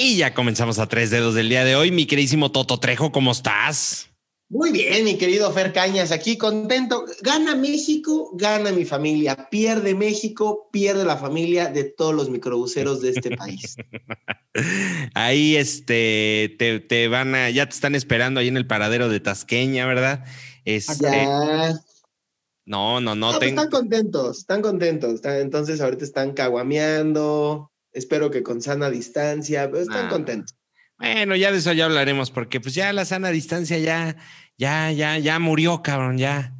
[0.00, 1.90] Y ya comenzamos a tres dedos del día de hoy.
[1.90, 4.08] Mi queridísimo Toto Trejo, ¿cómo estás?
[4.48, 7.04] Muy bien, mi querido Fer Cañas, aquí contento.
[7.20, 9.48] Gana México, gana mi familia.
[9.50, 13.74] Pierde México, pierde la familia de todos los microbuseros de este país.
[15.14, 16.54] ahí este,
[16.88, 20.24] te, van a, ya te están esperando ahí en el paradero de Tasqueña, ¿verdad?
[20.64, 21.26] Este,
[22.64, 23.36] No, no, no.
[23.36, 25.24] Pues están contentos, están contentos.
[25.24, 30.56] entonces ahorita están caguameando, espero que con sana distancia, pero están contentos.
[30.98, 34.16] Bueno, ya de eso ya hablaremos, porque pues ya la sana distancia ya,
[34.56, 36.54] ya, ya, ya murió, cabrón, ya.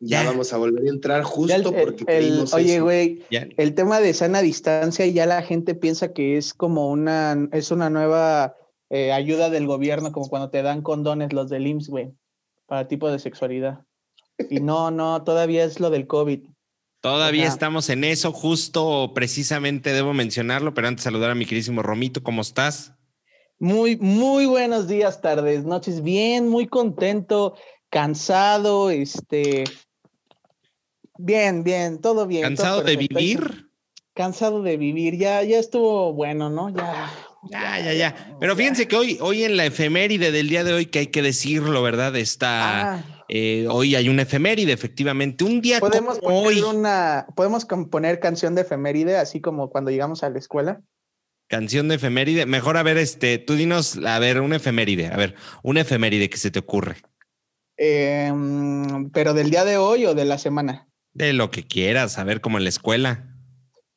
[0.00, 4.42] Ya, vamos a volver a entrar justo porque el, Oye, güey, el tema de sana
[4.42, 8.54] distancia ya la gente piensa que es como una, es una nueva
[8.90, 12.12] eh, ayuda del gobierno, como cuando te dan condones los del IMSS, güey,
[12.66, 13.80] para tipo de sexualidad.
[14.48, 16.44] Y no, no, todavía es lo del COVID.
[17.00, 22.24] Todavía estamos en eso, justo precisamente debo mencionarlo, pero antes saludar a mi queridísimo Romito,
[22.24, 22.92] ¿cómo estás?
[23.60, 27.54] Muy, muy buenos días, tardes, noches, bien, muy contento,
[27.88, 29.64] cansado, este,
[31.18, 32.42] bien, bien, todo bien.
[32.42, 33.70] ¿Cansado de vivir?
[34.14, 36.68] Cansado de vivir, ya, ya estuvo bueno, ¿no?
[36.70, 37.12] Ya.
[37.50, 38.36] Ya, ya, ya.
[38.40, 41.22] Pero fíjense que hoy, hoy en la efeméride del día de hoy, que hay que
[41.22, 42.16] decirlo, ¿verdad?
[42.16, 42.94] Está.
[42.94, 43.17] Ah.
[43.28, 45.44] Eh, hoy hay una efeméride, efectivamente.
[45.44, 46.60] Un día ¿Podemos como hoy.
[46.60, 50.80] Una, ¿Podemos componer canción de efeméride, así como cuando llegamos a la escuela?
[51.46, 52.46] Canción de efeméride.
[52.46, 55.08] Mejor a ver, este, tú dinos, a ver, una efeméride.
[55.08, 56.96] A ver, una efeméride que se te ocurre.
[57.76, 60.88] Em, pero del día de hoy o de la semana.
[61.12, 63.34] De lo que quieras, a ver, como en la escuela.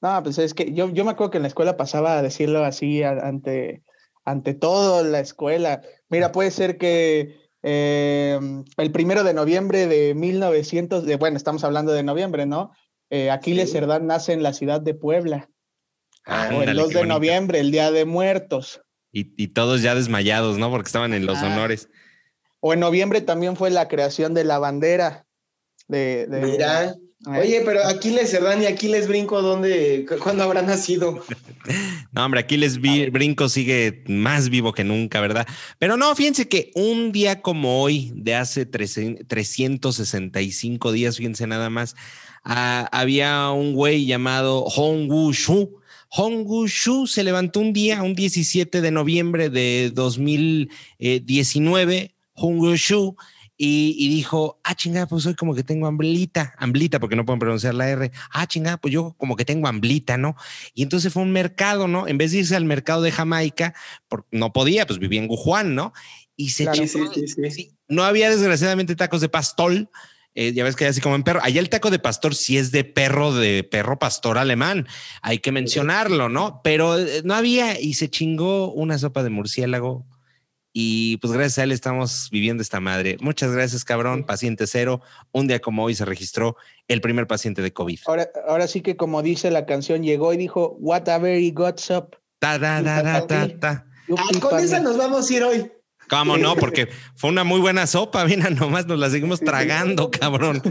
[0.02, 2.66] No, pues es que yo, yo me acuerdo que en la escuela pasaba a decirlo
[2.66, 3.84] así ante,
[4.26, 5.82] ante todo la escuela.
[6.09, 8.40] Mira, puede ser que eh,
[8.78, 12.72] el primero de noviembre de 1900, de, bueno, estamos hablando de noviembre, ¿no?
[13.09, 15.50] Eh, Aquiles Cerdán nace en la ciudad de Puebla.
[16.26, 18.81] o el 2 de noviembre, el Día de Muertos.
[19.13, 20.69] Y, todos ya desmayados, ¿no?
[20.72, 21.47] Porque estaban en los ah.
[21.47, 21.90] honores.
[22.62, 25.25] O en noviembre también fue la creación de la bandera.
[25.88, 26.96] De, de Mira.
[27.28, 31.24] Oye, pero Aquiles Cerdán y Aquiles Brinco, ¿dónde, cuándo habrá nacido?
[32.12, 35.46] No, hombre, Aquiles Brinco sigue más vivo que nunca, ¿verdad?
[35.78, 41.96] Pero no, fíjense que un día como hoy, de hace 365 días, fíjense nada más,
[42.44, 45.80] ah, había un güey llamado Hongwu Shu.
[46.10, 52.16] Hongwu Shu se levantó un día, un 17 de noviembre de 2019.
[52.34, 53.16] Hongwu Shu
[53.64, 57.76] y, dijo, ah, chingada, pues hoy como que tengo amblita, amblita, porque no pueden pronunciar
[57.76, 58.12] la R.
[58.32, 60.36] Ah, chingada, pues yo como que tengo amblita, ¿no?
[60.74, 62.08] Y entonces fue un mercado, ¿no?
[62.08, 63.76] En vez de irse al mercado de Jamaica,
[64.32, 65.94] no podía, pues vivía en Gujuán, ¿no?
[66.36, 66.82] Y se claro,
[67.88, 69.92] No había desgraciadamente tacos de pastol.
[70.34, 71.42] Eh, ya ves que hay así como en perro.
[71.44, 74.88] Allá el taco de pastor sí es de perro, de perro pastor alemán.
[75.22, 76.62] Hay que mencionarlo, ¿no?
[76.64, 80.08] Pero eh, no había y se chingó una sopa de murciélago
[80.74, 83.18] y pues gracias a él estamos viviendo esta madre.
[83.20, 84.24] Muchas gracias, cabrón.
[84.24, 85.02] Paciente cero.
[85.32, 86.56] Un día como hoy se registró
[86.88, 88.00] el primer paciente de COVID.
[88.06, 91.90] Ahora, ahora sí que como dice la canción, llegó y dijo, what a very god's
[91.90, 92.18] up.
[92.40, 93.86] Ta, ta, ta, ta, ta,
[94.18, 95.72] ah, con esa nos vamos a ir hoy.
[96.12, 96.58] ¿Cómo no?
[96.58, 100.62] Porque fue una muy buena sopa, mira, nomás nos la seguimos tragando, cabrón.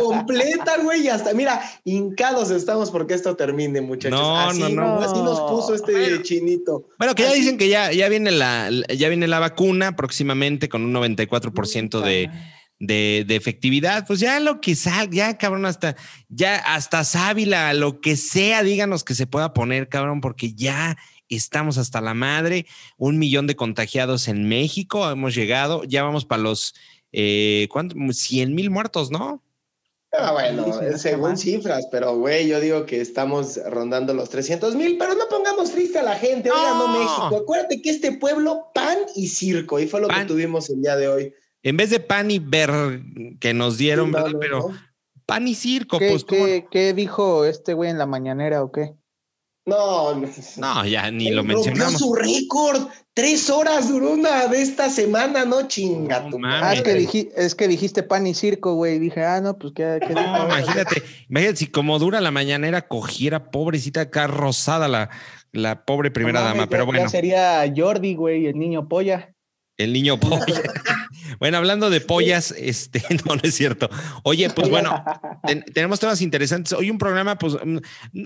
[0.00, 4.18] completa, güey, y hasta, mira, hincados estamos porque esto termine, muchachos.
[4.18, 5.00] No, no, no.
[5.00, 6.88] Así nos puso este chinito.
[6.98, 10.86] Bueno, que ya dicen que ya, ya, viene la, ya viene la vacuna próximamente con
[10.86, 12.30] un 94% de,
[12.78, 14.06] de, de, efectividad.
[14.06, 15.96] Pues ya lo que salga, ya, cabrón, hasta,
[16.30, 20.96] ya hasta sábila, lo que sea, díganos que se pueda poner, cabrón, porque ya
[21.36, 26.42] estamos hasta la madre, un millón de contagiados en México, hemos llegado, ya vamos para
[26.42, 26.74] los,
[27.12, 27.96] eh, ¿cuánto?
[28.12, 29.42] 100 mil muertos, ¿no?
[30.12, 35.14] Ah, bueno, según cifras, pero güey, yo digo que estamos rondando los 300 mil, pero
[35.14, 36.88] no pongamos triste a la gente, oiga, no.
[36.88, 40.96] México, acuérdate que este pueblo, pan y circo, y fue lo que tuvimos el día
[40.96, 41.34] de hoy.
[41.62, 42.70] En vez de pan y ver
[43.38, 44.32] que nos dieron, ¿verdad?
[44.40, 44.70] Pero
[45.26, 46.24] pan y circo, ¿Qué, pues.
[46.24, 48.94] ¿qué, ¿Qué dijo este güey en la mañanera o qué?
[49.70, 50.20] No,
[50.56, 51.98] no, ya ni lo mencionamos.
[51.98, 52.88] su récord.
[53.14, 55.68] Tres horas duró una de esta semana, ¿no?
[55.68, 58.98] Chinga ah, es que, es que dijiste pan y circo, güey.
[58.98, 59.98] Dije, ah, no, pues qué.
[60.06, 65.10] qué no, imagínate, imagínate si como dura la mañanera cogiera pobrecita acá rosada la,
[65.52, 67.02] la pobre primera dama, pero bueno.
[67.02, 69.34] Ya sería Jordi, güey, el niño polla.
[69.80, 70.44] El niño polla.
[71.40, 73.88] bueno, hablando de pollas, este, no, no es cierto.
[74.24, 75.02] Oye, pues bueno,
[75.72, 76.74] tenemos temas interesantes.
[76.74, 77.78] Hoy un programa, pues, mm,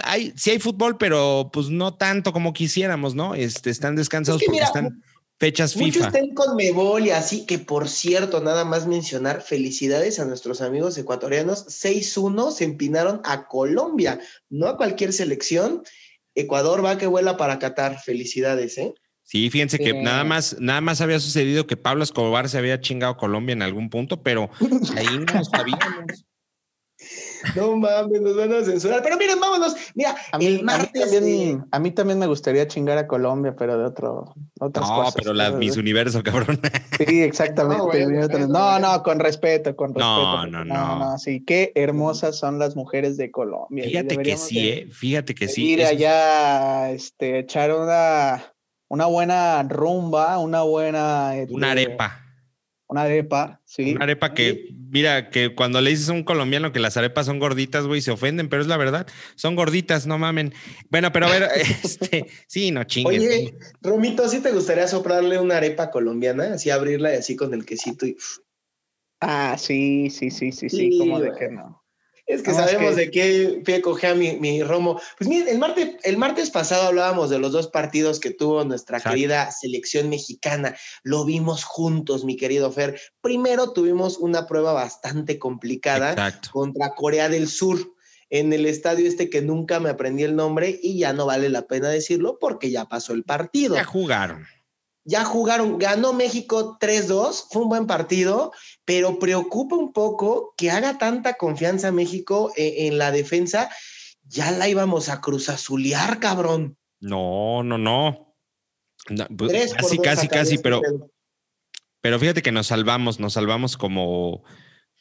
[0.02, 3.36] hay, sí hay fútbol, pero pues no tanto como quisiéramos, ¿no?
[3.36, 5.00] Este, están descansados porque están
[5.38, 5.84] fechas FIFA.
[5.84, 10.60] Muchos están con Mebol y así que, por cierto, nada más mencionar felicidades a nuestros
[10.60, 11.66] amigos ecuatorianos.
[11.68, 14.18] 6-1 se empinaron a Colombia,
[14.50, 15.84] no a cualquier selección.
[16.34, 18.00] Ecuador va que vuela para Qatar.
[18.00, 18.92] Felicidades, ¿eh?
[19.24, 23.14] Sí, fíjense que nada más, nada más había sucedido que Pablo Escobar se había chingado
[23.14, 24.50] a Colombia en algún punto, pero
[24.96, 26.24] ahí no sabíamos.
[27.56, 29.02] No mames, nos van a censurar.
[29.02, 29.74] Pero miren, vámonos.
[29.94, 30.62] Mira, a mí,
[30.92, 35.14] también, a mí también me gustaría chingar a Colombia, pero de otro, otras no, cosas.
[35.14, 36.60] pero la Miss Universo, cabrón.
[37.06, 38.06] Sí, exactamente.
[38.48, 40.06] No, no, con respeto, con respeto.
[40.06, 40.98] No, no, no.
[40.98, 43.84] no, sí, qué hermosas son las mujeres de Colombia.
[43.84, 44.88] Fíjate que sí, eh.
[44.90, 45.72] Fíjate que sí.
[45.72, 48.53] Ir allá, este, echar una,
[48.94, 51.32] una buena rumba, una buena.
[51.48, 52.24] una este, arepa
[52.94, 53.94] una arepa, sí.
[53.94, 57.38] Una arepa que, mira, que cuando le dices a un colombiano que las arepas son
[57.38, 59.06] gorditas, güey, se ofenden, pero es la verdad.
[59.36, 60.52] Son gorditas, no mamen.
[60.90, 61.48] Bueno, pero a ver,
[61.82, 63.18] este, sí, no chingues.
[63.18, 66.54] Oye, Romito, ¿sí te gustaría soplarle una arepa colombiana?
[66.54, 68.16] Así abrirla y así con el quesito y.
[69.20, 71.83] Ah, sí, sí, sí, sí, sí, ¿cómo de que no?
[72.26, 74.98] Es que sabemos de qué pie cogea mi, mi, Romo.
[75.18, 78.98] Pues miren, el martes, el martes pasado hablábamos de los dos partidos que tuvo nuestra
[78.98, 80.74] querida selección mexicana.
[81.02, 82.98] Lo vimos juntos, mi querido Fer.
[83.20, 87.94] Primero tuvimos una prueba bastante complicada contra Corea del Sur
[88.30, 91.66] en el estadio este que nunca me aprendí el nombre y ya no vale la
[91.66, 93.74] pena decirlo porque ya pasó el partido.
[93.74, 94.46] Ya jugaron
[95.04, 98.52] ya jugaron, ganó México 3-2, fue un buen partido,
[98.84, 103.70] pero preocupa un poco que haga tanta confianza México eh, en, la defensa.
[104.22, 106.78] Ya la íbamos a cruzazulear, cabrón.
[107.00, 108.34] No, no, no.
[109.36, 110.80] Pues, casi, casi, casi, pero,
[112.00, 114.42] pero fíjate que nos salvamos, nos salvamos como,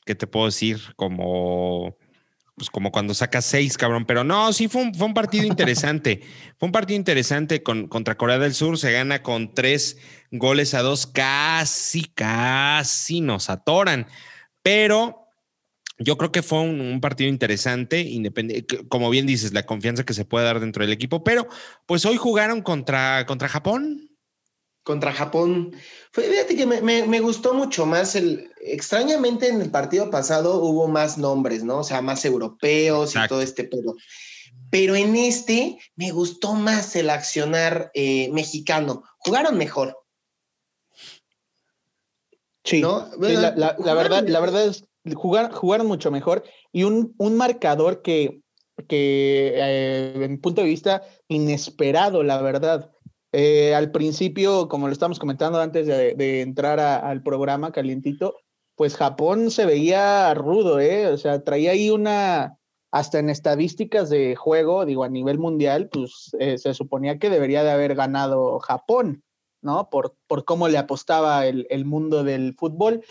[0.06, 0.82] ¿qué te puedo decir?
[0.98, 1.96] Como
[2.56, 4.06] pues como cuando sacas seis, cabrón.
[4.06, 6.22] Pero no, sí fue un, fue un partido interesante.
[6.58, 8.78] fue un partido interesante con, contra Corea del Sur.
[8.78, 9.98] Se gana con tres
[10.32, 11.08] goles a dos.
[11.08, 14.08] Casi, casi nos atoran.
[14.62, 15.24] Pero
[16.00, 20.26] yo creo que fue un, partido interesante, independiente, como bien dices, la confianza que se
[20.26, 21.24] puede dar dentro del equipo.
[21.24, 21.48] Pero
[21.86, 24.10] pues hoy jugaron contra, contra Japón.
[24.84, 25.74] Contra Japón.
[26.12, 28.52] Fíjate que me, gustó mucho más el.
[28.60, 31.80] Extrañamente en el partido pasado hubo más nombres, ¿no?
[31.80, 33.96] O sea, más europeos y todo este pedo.
[34.70, 39.04] Pero en este me gustó más el accionar eh, mexicano.
[39.20, 39.98] Jugaron mejor.
[42.66, 44.86] Sí, la, verdad, la verdad es
[45.16, 48.42] jugar, jugaron mucho mejor y un, un marcador que,
[48.88, 52.93] que eh, en punto de vista inesperado, la verdad.
[53.36, 58.36] Eh, al principio, como lo estamos comentando antes de, entrar al programa calientito,
[58.76, 61.08] pues Japón se veía rudo, ¿eh?
[61.08, 62.60] O sea, traía ahí una,
[62.92, 67.64] hasta en estadísticas de juego, digo, a nivel mundial, pues eh, se suponía que debería
[67.64, 69.24] de haber ganado Japón,
[69.64, 69.90] ¿no?
[69.90, 73.04] Por, por cómo le apostaba el, mundo del fútbol.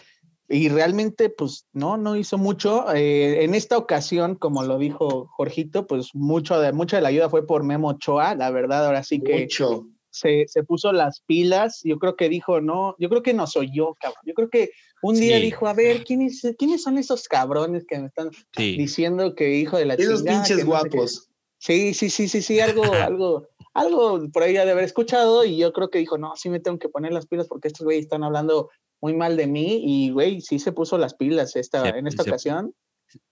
[0.48, 2.94] Y realmente, pues no, no hizo mucho.
[2.94, 7.28] Eh, en esta ocasión, como lo dijo Jorgito, pues mucho de, mucha de la ayuda
[7.28, 11.98] fue por Memo Ochoa, la verdad, ahora sí que mucho se, puso las pilas, yo
[11.98, 14.22] creo que dijo, no, yo creo que nos oyó, cabrón.
[14.26, 14.70] Yo creo que
[15.02, 19.56] un día dijo, a ver, ¿quiénes, ¿quiénes son esos cabrones que me están diciendo que
[19.56, 21.30] hijo de la Esos pinches guapos.
[21.58, 25.72] sí, sí, sí, sí, sí, algo, algo, algo por ahí de haber escuchado y yo
[25.72, 28.22] creo que dijo, no, sí me tengo que poner las pilas porque estos güeyes están
[28.22, 28.70] hablando
[29.00, 32.74] muy mal de mí y, güey, sí se puso las pilas esta, en esta ocasión.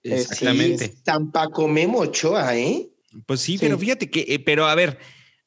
[0.03, 0.87] Exactamente.
[0.87, 2.89] Sí, Tampoco Memo Ochoa, ¿eh?
[3.25, 4.97] Pues sí, pero fíjate que, eh, pero a ver,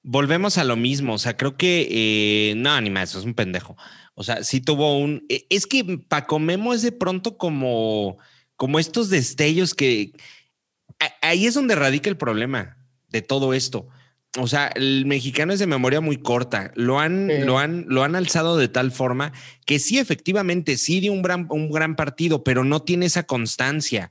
[0.04, 1.14] volvemos a lo mismo.
[1.14, 3.76] O sea, creo que eh, no, ni más, es un pendejo.
[4.14, 5.24] O sea, sí tuvo un.
[5.28, 8.18] E, es que Paco Memo es de pronto como,
[8.56, 10.12] como estos destellos que.
[11.20, 12.76] Ahí es donde radica el problema
[13.08, 13.88] de todo esto.
[14.38, 16.72] O sea, el mexicano es de memoria muy corta.
[16.74, 19.32] Lo han, lo han, lo han alzado de tal forma
[19.64, 24.10] que sí, efectivamente, sí dio un gran, un gran partido, pero no tiene esa constancia.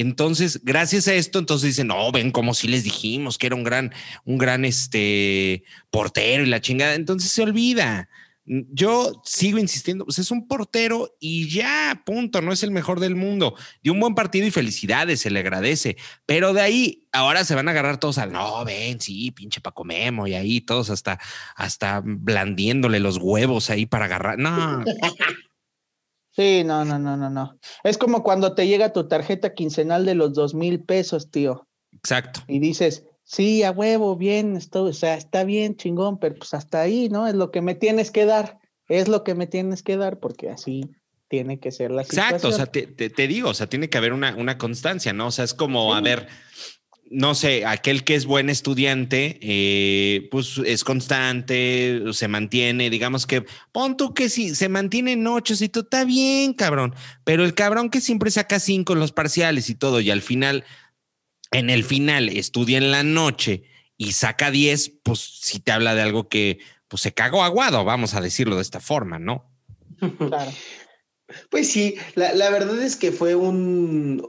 [0.00, 3.64] Entonces, gracias a esto, entonces dicen, no, ven como si les dijimos que era un
[3.64, 3.92] gran,
[4.24, 6.94] un gran este portero y la chingada.
[6.94, 8.08] Entonces se olvida.
[8.44, 13.16] Yo sigo insistiendo, pues es un portero y ya, punto, no es el mejor del
[13.16, 13.56] mundo.
[13.82, 15.96] Dio un buen partido y felicidades, se le agradece.
[16.26, 19.82] Pero de ahí, ahora se van a agarrar todos al, no, ven, sí, pinche Paco
[19.82, 21.18] Memo, y ahí todos hasta,
[21.56, 24.38] hasta blandiéndole los huevos ahí para agarrar.
[24.38, 24.84] No.
[26.38, 27.58] Sí, no, no, no, no, no.
[27.82, 31.66] Es como cuando te llega tu tarjeta quincenal de los dos mil pesos, tío.
[31.90, 32.42] Exacto.
[32.46, 36.80] Y dices, sí, a huevo, bien, esto, o sea, está bien, chingón, pero pues hasta
[36.80, 37.26] ahí, ¿no?
[37.26, 40.48] Es lo que me tienes que dar, es lo que me tienes que dar, porque
[40.48, 40.88] así
[41.26, 44.12] tiene que ser la Exacto, o sea, te, te, digo, o sea, tiene que haber
[44.12, 45.26] una, una constancia, ¿no?
[45.26, 46.28] O sea, es como, a ver,
[47.10, 53.44] no sé, aquel que es buen estudiante, eh, pues es constante, se mantiene, digamos que,
[53.72, 57.54] pon tú que sí, se mantiene en ocho, y tú está bien, cabrón, pero el
[57.54, 60.64] cabrón que siempre saca cinco en los parciales y todo, y al final,
[61.50, 63.62] en el final, estudia en la noche
[63.96, 68.14] y saca 10, pues sí te habla de algo que pues se cagó aguado, vamos
[68.14, 69.50] a decirlo de esta forma, ¿no?
[70.18, 70.52] Claro.
[71.50, 74.26] Pues sí, la, la, verdad es que fue un,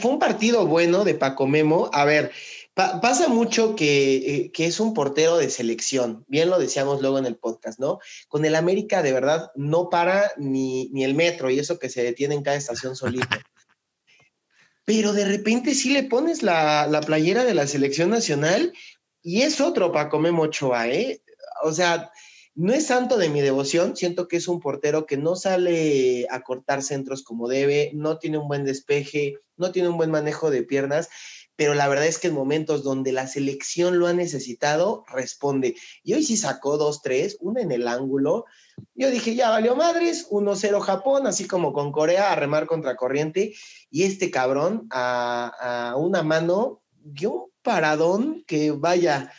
[0.00, 1.90] fue un partido bueno de Paco Memo.
[1.92, 2.32] A ver,
[2.74, 7.24] pasa mucho que, eh, que, es un portero de selección, bien lo decíamos luego en
[7.24, 8.00] el podcast, ¿no?
[8.28, 12.02] Con el América de verdad no para ni, ni el metro y eso que se
[12.02, 13.28] detiene en cada estación solito.
[14.84, 18.74] Pero de repente sí le pones la, la playera de la selección nacional
[19.22, 21.22] y es otro Paco Memo Ochoa, ¿eh?
[21.62, 22.12] O sea,
[22.56, 26.40] no es santo de mi devoción, siento que es un portero que no sale a
[26.40, 30.62] cortar centros como debe, no tiene un buen despeje, no tiene un buen manejo de
[30.62, 31.10] piernas,
[31.54, 35.74] pero la verdad es que en momentos donde la selección lo ha necesitado, responde.
[36.02, 38.46] Y hoy sí sacó dos, tres, una en el ángulo.
[38.94, 43.54] Yo dije, ya valió madres, 1-0 Japón, así como con Corea, a remar contra corriente.
[43.90, 49.30] Y este cabrón a, una mano dio un paradón que vaya,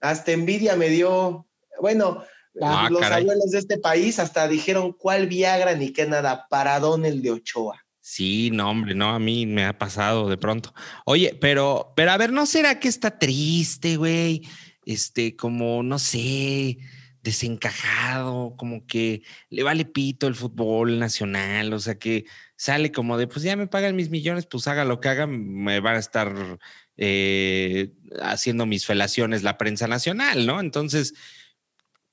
[0.00, 1.46] hasta envidia me dio.
[1.80, 2.24] Bueno,
[2.60, 7.22] Ah, los abuelos de este país hasta dijeron cuál Viagra ni qué nada, paradón el
[7.22, 7.84] de Ochoa.
[8.00, 10.72] Sí, no, hombre, no, a mí me ha pasado de pronto.
[11.04, 14.48] Oye, pero, pero a ver, ¿no será que está triste, güey?
[14.86, 16.78] Este, como, no sé,
[17.22, 22.24] desencajado, como que le vale pito el fútbol nacional, o sea, que
[22.56, 25.80] sale como de, pues ya me pagan mis millones, pues haga lo que haga, me
[25.80, 26.58] va a estar
[26.96, 30.60] eh, haciendo mis felaciones la prensa nacional, ¿no?
[30.60, 31.12] Entonces,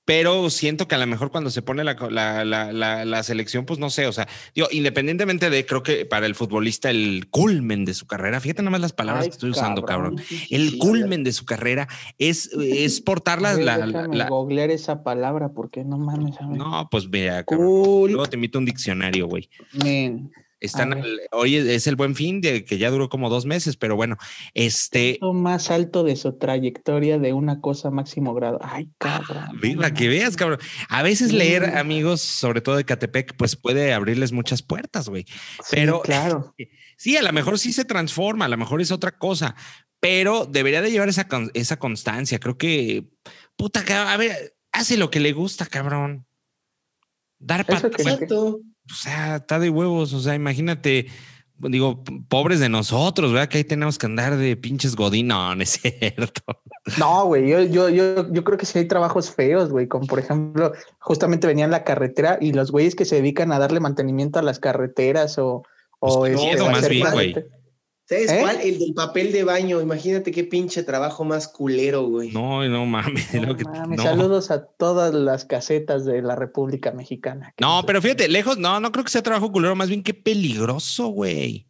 [0.06, 4.06] pero siento que a lo mejor cuando se pone la, la, selección, pues no sé,
[4.06, 8.40] o sea, digo, independientemente de, creo que para el futbolista el culmen de su carrera,
[8.40, 10.22] fíjate nada más las palabras que estoy usando, cabrón,
[10.52, 11.88] el culmen de su carrera
[12.20, 13.56] es, es portar la...
[13.56, 16.36] la, googlear esa palabra porque no mames.
[16.42, 19.50] No, pues cabrón, luego te invito un diccionario, güey.
[20.66, 24.18] Están, hoy es el buen fin de que ya duró como dos meses, pero bueno,
[24.54, 25.18] este.
[25.22, 28.60] Lo más alto de su trayectoria de una cosa máximo grado.
[28.62, 29.60] Ay, cabrón.
[29.62, 30.60] Viva, que veas, cabrón.
[30.90, 35.26] A veces leer amigos, sobre todo de Catepec, pues puede abrirles muchas puertas, güey.
[35.72, 36.54] Pero claro.
[36.98, 39.56] Sí, a lo mejor sí se transforma, a lo mejor es otra cosa,
[40.00, 42.40] pero debería de llevar esa, esa constancia.
[42.40, 43.10] Creo que,
[43.58, 46.26] puta, a ver, hace lo que le gusta, cabrón.
[47.38, 47.92] Dar patas
[48.92, 51.08] o sea, está de huevos, o sea, imagínate,
[51.58, 53.50] digo, pobres de nosotros, ¿verdad?
[53.50, 56.42] Que ahí tenemos que andar de pinches godín, no, no es cierto.
[57.00, 60.20] No, güey, yo, yo, yo, yo creo que sí hay trabajos feos, güey, como por
[60.20, 64.38] ejemplo, justamente venía en la carretera y los güeyes que se dedican a darle mantenimiento
[64.38, 65.64] a las carreteras o...
[65.98, 67.36] o pues este, más bien, güey.
[68.08, 68.38] ¿Sabes ¿Eh?
[68.40, 68.62] cuál?
[68.62, 69.82] El del papel de baño.
[69.82, 72.32] Imagínate qué pinche trabajo más culero, güey.
[72.32, 73.28] No, no mames.
[73.98, 77.54] Saludos a todas las casetas de la República Mexicana.
[77.60, 81.08] No, pero fíjate, lejos, no, no creo que sea trabajo culero, más bien qué peligroso,
[81.08, 81.68] güey.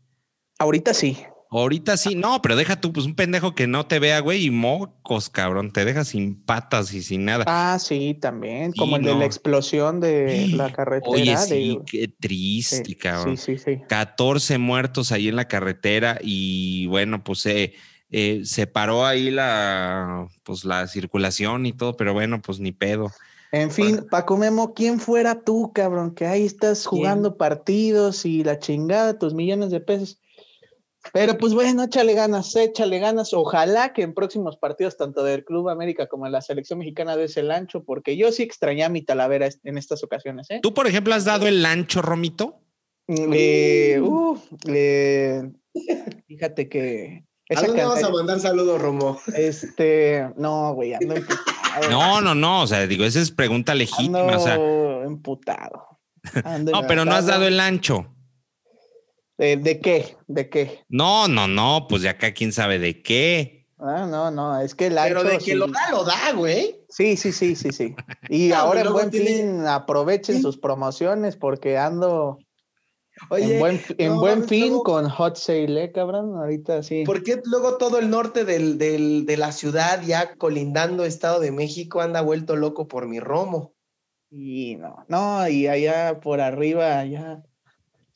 [0.59, 1.17] Ahorita sí.
[1.51, 4.51] Ahorita sí, no, pero deja tú, pues un pendejo que no te vea, güey, y
[4.51, 7.45] mocos, cabrón, te deja sin patas y sin nada.
[7.47, 11.11] Ah, sí, también, como el de la explosión de la carretera.
[11.11, 13.37] Oye, sí, qué triste, cabrón.
[13.37, 13.81] Sí, sí, sí.
[13.87, 17.73] 14 muertos ahí en la carretera y bueno, pues eh,
[18.09, 23.11] eh, se paró ahí la, pues la circulación y todo, pero bueno, pues ni pedo.
[23.51, 26.13] En fin, Paco Memo, ¿quién fuera tú, cabrón?
[26.13, 30.19] Que ahí estás jugando partidos y la chingada, tus millones de pesos
[31.13, 33.33] pero pues bueno, échale ganas, échale ganas.
[33.33, 37.37] Ojalá que en próximos partidos, tanto del Club América como en la selección mexicana, des
[37.37, 40.49] el ancho, porque yo sí extrañé a mi Talavera en estas ocasiones.
[40.49, 40.59] ¿eh?
[40.61, 42.61] ¿Tú, por ejemplo, has dado el ancho, Romito?
[43.07, 44.37] Mm, uh,
[46.27, 47.25] fíjate que.
[47.55, 49.19] ¿A dónde vas a mandar saludos, Romo?
[49.35, 51.89] Este, no, güey, ando emputado.
[51.91, 54.21] No, no, no, o sea, digo, esa es pregunta legítima.
[54.21, 54.55] Ando o sea.
[55.05, 55.99] emputado.
[56.61, 58.14] no, pero no has dado el ancho.
[59.37, 60.17] ¿De, qué?
[60.27, 60.85] ¿De qué?
[60.87, 63.67] No, no, no, pues de acá quién sabe de qué.
[63.77, 66.85] Ah, no, no, es que el Pero de que lo da, lo da, güey.
[66.87, 67.95] Sí, sí, sí, sí, sí.
[68.29, 72.39] Y ahora en buen fin aprovechen sus promociones porque ando
[73.31, 76.35] en buen, en buen fin con Hot Sale, ¿eh, cabrón?
[76.37, 77.03] Ahorita sí.
[77.05, 82.01] Porque luego todo el norte del, del, de la ciudad, ya colindando Estado de México,
[82.01, 83.73] anda vuelto loco por mi romo.
[84.29, 87.43] Y no, no, y allá por arriba, allá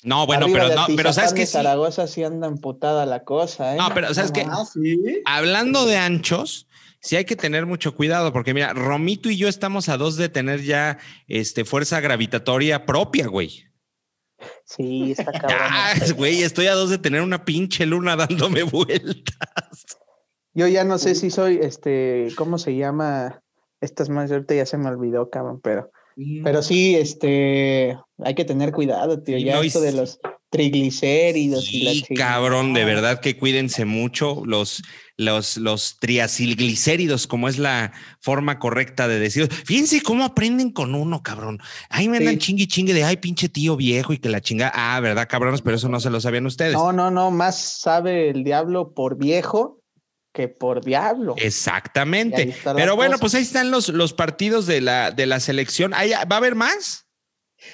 [0.04, 3.78] no, bueno, pero no, pero sabes que Zaragoza sí anda emputada la cosa, ¿eh?
[3.78, 4.48] No, pero sabes que
[5.26, 6.68] hablando de anchos,
[7.02, 10.30] sí hay que tener mucho cuidado, porque mira, Romito y yo estamos a dos de
[10.30, 13.66] tener ya este fuerza gravitatoria propia, güey.
[14.64, 16.16] Sí, está cabrón.
[16.16, 19.98] güey, estoy a dos de tener una pinche luna dándome vueltas.
[20.54, 23.42] Yo ya no sé si soy, este, ¿cómo se llama?
[23.82, 25.92] Estas más, ahorita ya se me olvidó, cabrón, pero
[26.44, 29.38] pero sí, este, hay que tener cuidado, tío.
[29.38, 34.82] ya esto de los, triglicéridos y la cabrón, de verdad que cuídense mucho los
[35.16, 39.52] los, los triacilglicéridos, como es la forma correcta de decir.
[39.52, 41.60] Fíjense cómo aprenden con uno, cabrón.
[41.90, 44.72] Ahí me andan chingui chingue de ay, pinche tío viejo y que la chinga.
[44.74, 46.74] Ah, verdad, cabrones, pero eso no se lo sabían ustedes.
[46.74, 49.79] No, no, no, más sabe el diablo por viejo
[50.34, 51.36] que por diablo.
[51.38, 52.56] Exactamente.
[52.76, 55.92] Pero bueno, pues ahí están los, los partidos de la, de la selección.
[55.92, 57.08] ¿Va a haber más?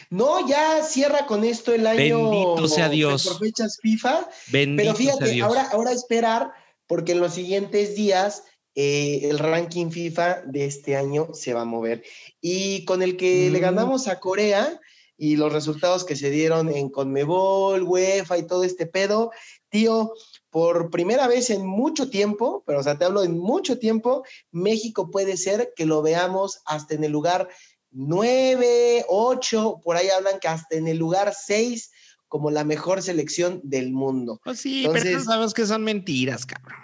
[0.10, 2.30] No, ya cierra con esto el año.
[2.30, 3.28] Bendito sea Dios.
[3.28, 4.28] Por fechas FIFA.
[4.52, 6.52] Bendito pero fíjate, ahora, ahora esperar
[6.88, 8.44] porque en los siguientes días
[8.76, 12.04] eh, el ranking FIFA de este año se va a mover.
[12.42, 13.62] Y con el que le mm.
[13.62, 14.80] ganamos a Corea
[15.18, 19.32] y los resultados que se dieron en Conmebol, UEFA y todo este pedo,
[19.70, 20.14] tío,
[20.56, 25.12] por primera vez en mucho tiempo, pero o sea, te hablo en mucho tiempo, México
[25.12, 27.50] puede ser que lo veamos hasta en el lugar
[27.92, 31.92] 9, 8, por ahí hablan que hasta en el lugar 6
[32.30, 34.40] como la mejor selección del mundo.
[34.46, 36.80] Pues sí, pero sabemos que son mentiras, cabrón.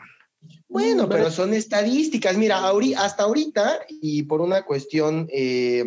[0.67, 2.35] Bueno, pero son estadísticas.
[2.35, 5.29] Mira, hasta ahorita, y por una cuestión.
[5.31, 5.85] Eh,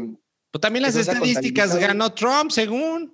[0.50, 3.13] pues también las estadísticas ganó Trump, según.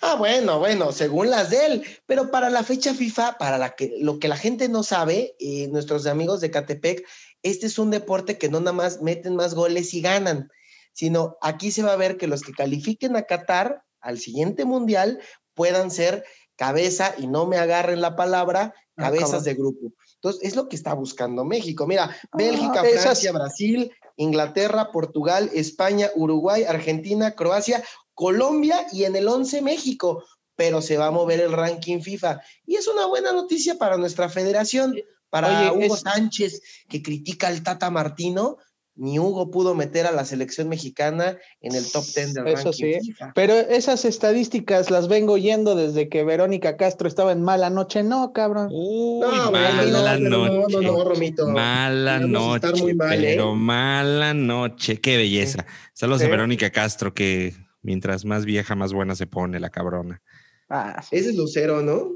[0.00, 1.84] Ah, bueno, bueno, según las de él.
[2.06, 5.68] Pero para la fecha FIFA, para la que, lo que la gente no sabe, eh,
[5.68, 7.04] nuestros amigos de Catepec,
[7.42, 10.50] este es un deporte que no nada más meten más goles y ganan,
[10.92, 15.20] sino aquí se va a ver que los que califiquen a Qatar al siguiente mundial
[15.54, 16.24] puedan ser
[16.58, 19.92] cabeza, y no me agarren la palabra, ah, cabezas de grupo.
[20.14, 21.86] Entonces, es lo que está buscando México.
[21.86, 27.82] Mira, ah, Bélgica, Francia, Brasil, Inglaterra, Portugal, España, Uruguay, Argentina, Croacia,
[28.18, 30.24] Colombia y en el 11 México,
[30.56, 32.40] pero se va a mover el ranking FIFA.
[32.66, 34.96] Y es una buena noticia para nuestra federación,
[35.30, 38.56] para Hugo Sánchez, que critica al Tata Martino,
[38.96, 42.98] ni Hugo pudo meter a la selección mexicana en el top 10 del Eso sí,
[43.36, 48.32] pero esas estadísticas las vengo yendo desde que Verónica Castro estaba en Mala Noche, no,
[48.32, 48.68] cabrón.
[48.72, 50.28] Uy, mala noche.
[50.28, 51.46] No, no, Romito.
[51.46, 53.54] Mala noche, muy mal, pero ¿eh?
[53.54, 55.64] mala noche, qué belleza.
[55.92, 60.22] Saludos a Verónica Castro, que mientras más vieja, más buena se pone la cabrona.
[60.68, 62.12] Ah, Ese es Lucero, ¿no?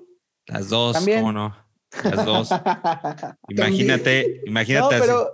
[0.47, 1.57] Las dos, ¿cómo no?
[2.05, 2.51] Las dos.
[3.49, 4.97] imagínate, imagínate.
[4.97, 5.31] No, pero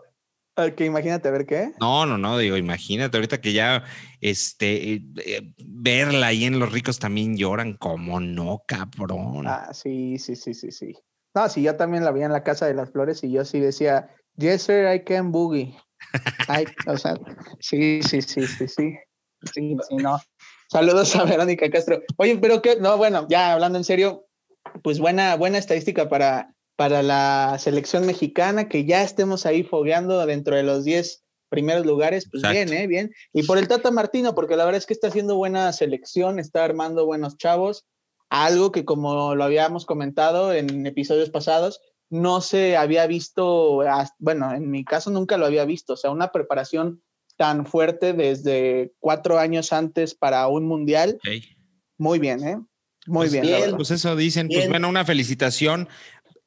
[0.75, 1.73] que imagínate, a ver qué.
[1.81, 3.85] No, no, no, digo, imagínate ahorita que ya
[4.21, 9.47] este eh, eh, verla ahí en Los Ricos también lloran, como no, cabrón.
[9.47, 10.95] Ah, sí, sí, sí, sí, sí.
[11.35, 13.61] No, sí, yo también la vi en la Casa de las Flores y yo sí
[13.61, 15.77] decía, yes, sir, I can boogie.
[16.87, 17.17] o sea,
[17.61, 18.97] sí, sí, sí, sí, sí.
[19.53, 20.21] Sí, sí, no.
[20.71, 22.03] Saludos a Verónica Castro.
[22.17, 24.27] Oye, pero que, no, bueno, ya hablando en serio,
[24.83, 30.55] pues buena, buena estadística para para la selección mexicana, que ya estemos ahí fogueando dentro
[30.55, 32.87] de los 10 primeros lugares, pues bien, ¿eh?
[32.87, 33.13] Bien.
[33.33, 36.65] Y por el Tata Martino, porque la verdad es que está haciendo buena selección, está
[36.65, 37.85] armando buenos chavos,
[38.31, 43.81] algo que como lo habíamos comentado en episodios pasados, no se había visto,
[44.21, 47.03] bueno, en mi caso nunca lo había visto, o sea, una preparación
[47.39, 51.19] tan fuerte desde cuatro años antes para un mundial.
[51.97, 52.59] Muy bien, ¿eh?
[53.07, 53.77] Muy pues bien.
[53.77, 55.89] Pues eso dicen, pues bueno, una felicitación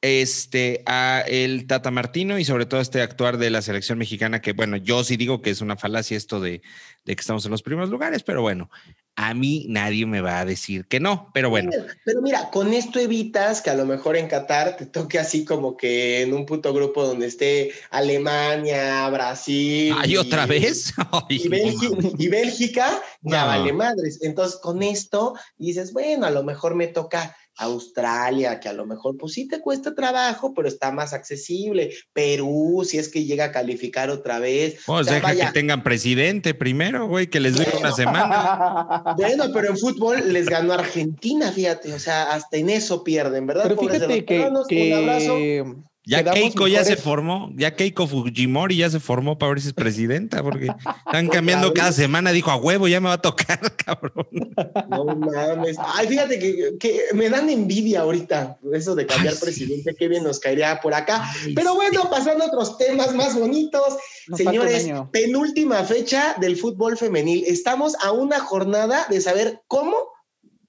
[0.02, 4.52] este, a el Tata Martino y sobre todo este actuar de la selección mexicana, que
[4.52, 6.60] bueno, yo sí digo que es una falacia esto de,
[7.04, 8.70] de que estamos en los primeros lugares, pero bueno,
[9.16, 11.70] a mí nadie me va a decir que no, pero bueno.
[12.04, 15.76] Pero mira, con esto evitas que a lo mejor en Qatar te toque así como
[15.76, 19.94] que en un puto grupo donde esté Alemania, Brasil.
[19.98, 20.94] ¿Ay, otra vez?
[21.28, 24.18] y, Bélgica, ya vale madres.
[24.22, 29.16] Entonces, con esto dices, bueno, a lo mejor me toca Australia, que a lo mejor
[29.16, 31.92] pues sí te cuesta trabajo, pero está más accesible.
[32.12, 34.80] Perú, si es que llega a calificar otra vez.
[34.86, 39.02] Pues deja que tengan presidente primero, güey, que les dure una semana.
[39.16, 43.64] Bueno, pero en fútbol les ganó Argentina, fíjate, o sea, hasta en eso pierden, ¿verdad?
[43.64, 45.82] Pero fíjate que, un abrazo.
[46.04, 49.74] Ya Keiko ya se formó, ya Keiko Fujimori ya se formó para ver si es
[49.74, 50.66] presidenta, porque
[51.06, 52.32] están cambiando cada semana.
[52.32, 54.26] Dijo a huevo, ya me va a tocar, cabrón.
[54.88, 55.76] No mames.
[55.78, 56.38] Ay, fíjate
[56.78, 59.94] que, me dan envidia ahorita eso de cambiar presidente.
[59.96, 61.24] Qué bien nos caería por acá.
[61.54, 63.96] Pero bueno, pasando a otros temas más bonitos.
[64.34, 67.44] Señores, penúltima fecha del fútbol femenil.
[67.46, 69.96] Estamos a una jornada de saber cómo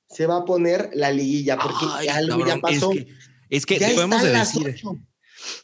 [0.08, 2.92] se va a poner la liguilla, porque ya, ya pasó.
[3.50, 4.76] Es que, podemos decir.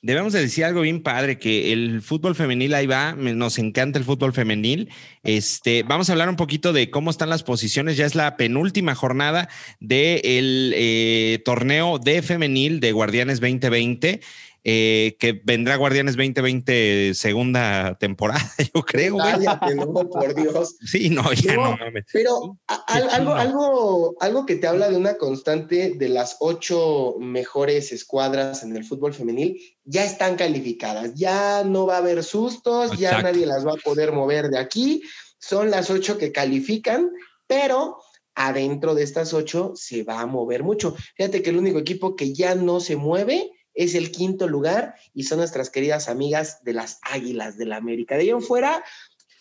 [0.02, 4.06] Debemos de decir algo bien padre, que el fútbol femenil ahí va, nos encanta el
[4.06, 4.90] fútbol femenil.
[5.24, 7.98] Este, vamos a hablar un poquito de cómo están las posiciones.
[7.98, 14.22] Ya es la penúltima jornada del eh, torneo de femenil de Guardianes 2020.
[14.64, 18.42] Eh, que vendrá Guardianes 2020 segunda temporada,
[18.74, 19.18] yo creo.
[19.18, 20.76] Cállate, no, por Dios.
[20.86, 22.06] Sí, no, ya no, mames.
[22.12, 28.64] Pero algo, algo, algo que te habla de una constante de las ocho mejores escuadras
[28.64, 33.46] en el fútbol femenil, ya están calificadas, ya no va a haber sustos, ya nadie
[33.46, 35.04] las va a poder mover de aquí,
[35.40, 37.10] son las ocho que califican,
[37.48, 37.98] pero
[38.36, 40.96] adentro de estas ocho se va a mover mucho.
[41.16, 45.24] Fíjate que el único equipo que ya no se mueve es el quinto lugar y
[45.24, 48.16] son nuestras queridas amigas de las Águilas del la América.
[48.16, 48.84] De ahí en fuera,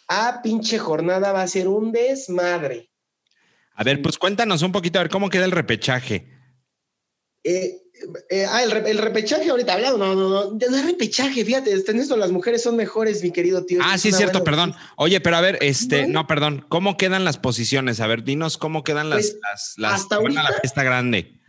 [0.06, 2.88] a pinche jornada va a ser un desmadre.
[3.74, 6.28] A ver, pues cuéntanos un poquito, a ver cómo queda el repechaje.
[7.42, 7.82] Eh,
[8.30, 12.16] eh, ah, el, repechaje ahorita hablado, no, no, no, no es repechaje, fíjate, en esto
[12.16, 13.80] las mujeres son mejores, mi querido tío.
[13.82, 14.72] Ah, sí, es cierto, perdón.
[14.96, 17.98] Oye, pero a ver, este, no, perdón, ¿cómo quedan las posiciones?
[17.98, 21.40] A ver, dinos cómo quedan las, pues, las, hasta ahorita, la fiesta grande.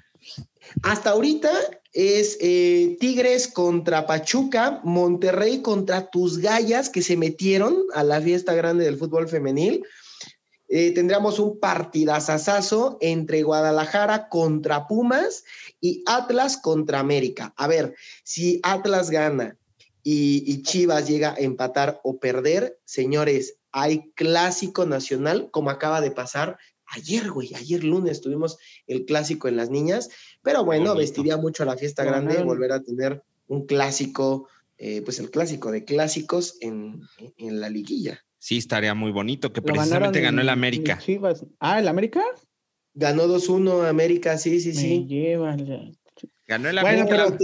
[0.82, 1.52] Hasta ahorita
[1.94, 8.54] es eh, Tigres contra Pachuca, Monterrey contra tus gallas que se metieron a la fiesta
[8.54, 9.84] grande del fútbol femenil.
[10.72, 15.44] Eh, tendríamos un partidazazazo entre Guadalajara contra Pumas
[15.82, 17.54] y Atlas contra América.
[17.58, 19.58] A ver, si Atlas gana
[20.04, 26.58] y, Chivas llega a empatar o perder, señores, hay clásico nacional como acaba de pasar
[26.92, 27.54] ayer, güey.
[27.56, 30.10] Ayer lunes tuvimos el clásico en las niñas,
[30.42, 34.48] pero bueno, vestiría mucho a la fiesta grande volver a tener un clásico,
[34.78, 37.02] eh, pues el clásico de clásicos en,
[37.38, 38.24] en la liguilla.
[38.38, 41.00] Sí, estaría muy bonito, que precisamente ganó el América.
[41.60, 42.24] Ah, ¿el América?
[42.94, 45.06] Ganó 2-1 América, sí, sí, sí.
[46.48, 47.38] Ganó el América.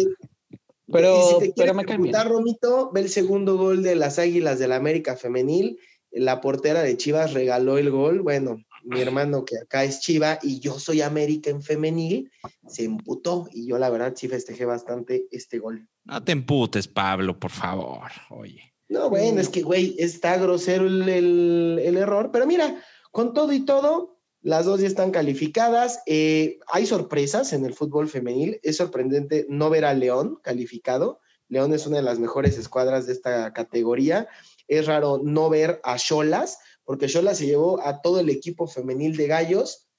[0.92, 5.80] Pero, si te me Romito, ve el segundo gol de las Águilas del América femenil.
[6.12, 8.22] La portera de Chivas regaló el gol.
[8.22, 12.32] Bueno, mi hermano que acá es Chiva y yo soy América en femenil,
[12.68, 15.88] se emputó y yo la verdad sí festejé bastante este gol.
[16.06, 18.12] No te emputes, Pablo, por favor.
[18.30, 18.74] Oye.
[18.88, 24.20] No, bueno, es que, güey, está grosero el, error, pero mira, con todo y todo,
[24.42, 26.02] las dos ya están calificadas.
[26.06, 28.60] Eh, hay sorpresas en el fútbol femenil.
[28.62, 31.20] Es sorprendente no ver a León calificado.
[31.48, 34.28] León es una de las mejores escuadras de esta categoría.
[34.68, 39.18] Es raro no ver a Cholas, porque Cholas se llevó a todo el equipo femenil
[39.18, 39.90] de Gallos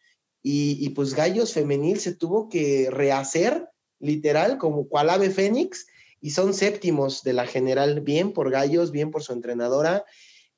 [0.42, 3.68] y, y pues Gallos femenil se tuvo que rehacer,
[3.98, 5.86] literal, como cual ave fénix
[6.20, 10.04] y son séptimos de la general, bien por Gallos, bien por su entrenadora,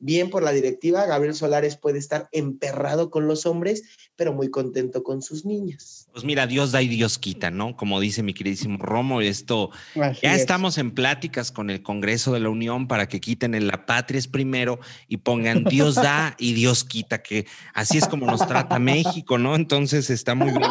[0.01, 1.07] bien por la directiva.
[1.07, 3.85] Gabriel Solares puede estar emperrado con los hombres,
[4.17, 6.09] pero muy contento con sus niñas.
[6.13, 7.77] Pues mira, Dios da y Dios quita, ¿no?
[7.77, 12.49] Como dice mi queridísimo Romo, esto ya estamos en pláticas con el Congreso de la
[12.49, 16.85] Unión para que quiten el la patria es primero y pongan Dios da y Dios
[16.85, 19.55] quita, que así es como nos trata México, ¿no?
[19.55, 20.71] Entonces está muy bien.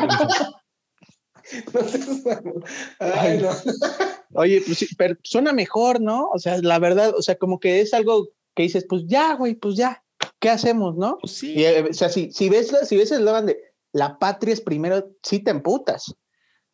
[4.33, 6.29] Oye, pues pero suena mejor, ¿no?
[6.29, 9.53] O sea, la verdad, o sea, como que es algo que dices, pues ya, güey,
[9.53, 10.03] pues ya,
[10.39, 11.19] ¿qué hacemos, no?
[11.21, 11.63] Pues sí.
[11.63, 13.55] Eh, o sea, si, si ves, si ves el eslogan de
[13.93, 16.15] la patria es primero, sí te emputas.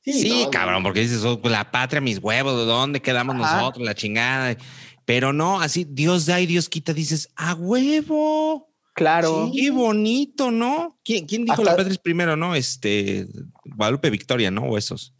[0.01, 3.85] Sí, cabrón, porque dices, oh, la patria, mis huevos, ¿de dónde quedamos nosotros?
[3.85, 4.55] La chingada.
[5.03, 8.69] Pero no, así Dios da y Dios quita, dices, a huevo.
[8.95, 9.51] Claro.
[9.53, 10.97] qué bonito, ¿no?
[11.03, 12.55] ¿Quién, quién dijo la patria es primero, no?
[12.55, 13.27] Este,
[13.65, 14.63] Guadalupe Victoria, ¿no?
[14.63, 15.13] O esos.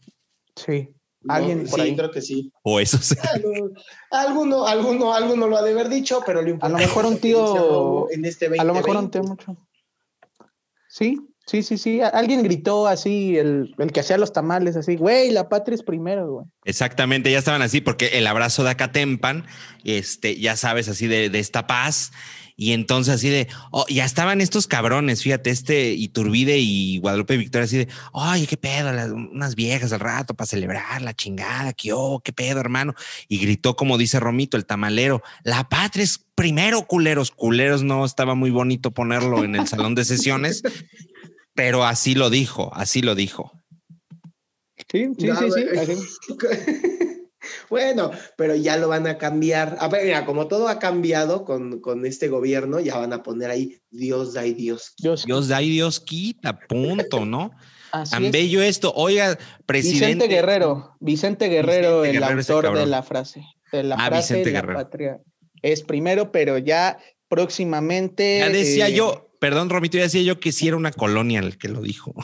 [0.56, 0.88] Sí.
[1.28, 2.52] Alguien por sí, creo que sí.
[2.62, 3.14] O eso sí.
[4.10, 8.10] Alguno, alguno, alguno lo ha de haber dicho, pero lo A lo mejor un tío.
[8.10, 9.56] En este a lo mejor un tío mucho.
[10.88, 12.00] Sí, sí, sí, sí.
[12.00, 16.30] Alguien gritó así, el, el que hacía los tamales, así, güey, la patria es primero,
[16.30, 16.46] güey.
[16.64, 19.44] Exactamente, ya estaban así, porque el abrazo de Acatempan,
[19.82, 22.12] este, ya sabes, así de, de esta paz.
[22.56, 27.64] Y entonces así de, oh, ya estaban estos cabrones, fíjate, este Iturbide y Guadalupe Victoria
[27.64, 32.20] así de, oye, qué pedo, unas viejas al rato para celebrar la chingada, que oh,
[32.24, 32.94] qué pedo, hermano.
[33.28, 37.32] Y gritó, como dice Romito, el tamalero, la patria es primero, culeros.
[37.32, 40.62] Culeros no estaba muy bonito ponerlo en el salón de sesiones,
[41.54, 43.52] pero así lo dijo, así lo dijo.
[44.90, 45.50] Sí, sí, sí,
[45.86, 47.13] sí.
[47.70, 49.76] Bueno, pero ya lo van a cambiar.
[49.80, 53.50] A ver, mira, como todo ha cambiado con, con este gobierno, ya van a poner
[53.50, 55.14] ahí Dios da y Dios quita.
[55.24, 57.50] Dios, da y Dios quita, punto, ¿no?
[58.10, 58.92] Tan bello esto.
[58.96, 60.06] Oiga, presidente.
[60.06, 63.44] Vicente Guerrero, Vicente Guerrero, el autor de la frase.
[63.70, 65.20] De la ah, frase Vicente la patria.
[65.62, 68.38] Es primero, pero ya próximamente.
[68.40, 71.56] Ya decía eh, yo, perdón, Romito, ya decía yo que sí era una colonia el
[71.56, 72.14] que lo dijo.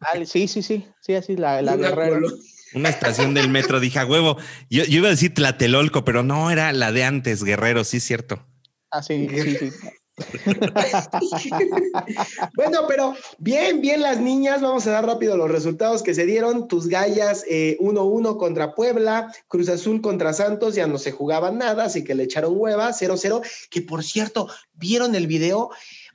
[0.00, 2.28] Ah, sí, sí, sí, sí, así la, la Guerrero
[2.76, 4.36] una estación del metro, dije, a huevo,
[4.68, 8.46] yo, iba a decir Tlatelolco, pero no, era la de antes, Guerrero, sí es cierto.
[8.90, 9.70] Ah, sí, sí, sí.
[12.54, 14.62] bueno, pero bien, bien las niñas.
[14.62, 16.68] Vamos a dar rápido los resultados que se dieron.
[16.68, 21.84] Tus gallas 1-1 eh, contra Puebla, Cruz Azul contra Santos, ya no se jugaba nada,
[21.84, 23.42] así que le echaron hueva, 0-0.
[23.68, 25.68] Que por cierto, ¿vieron el video?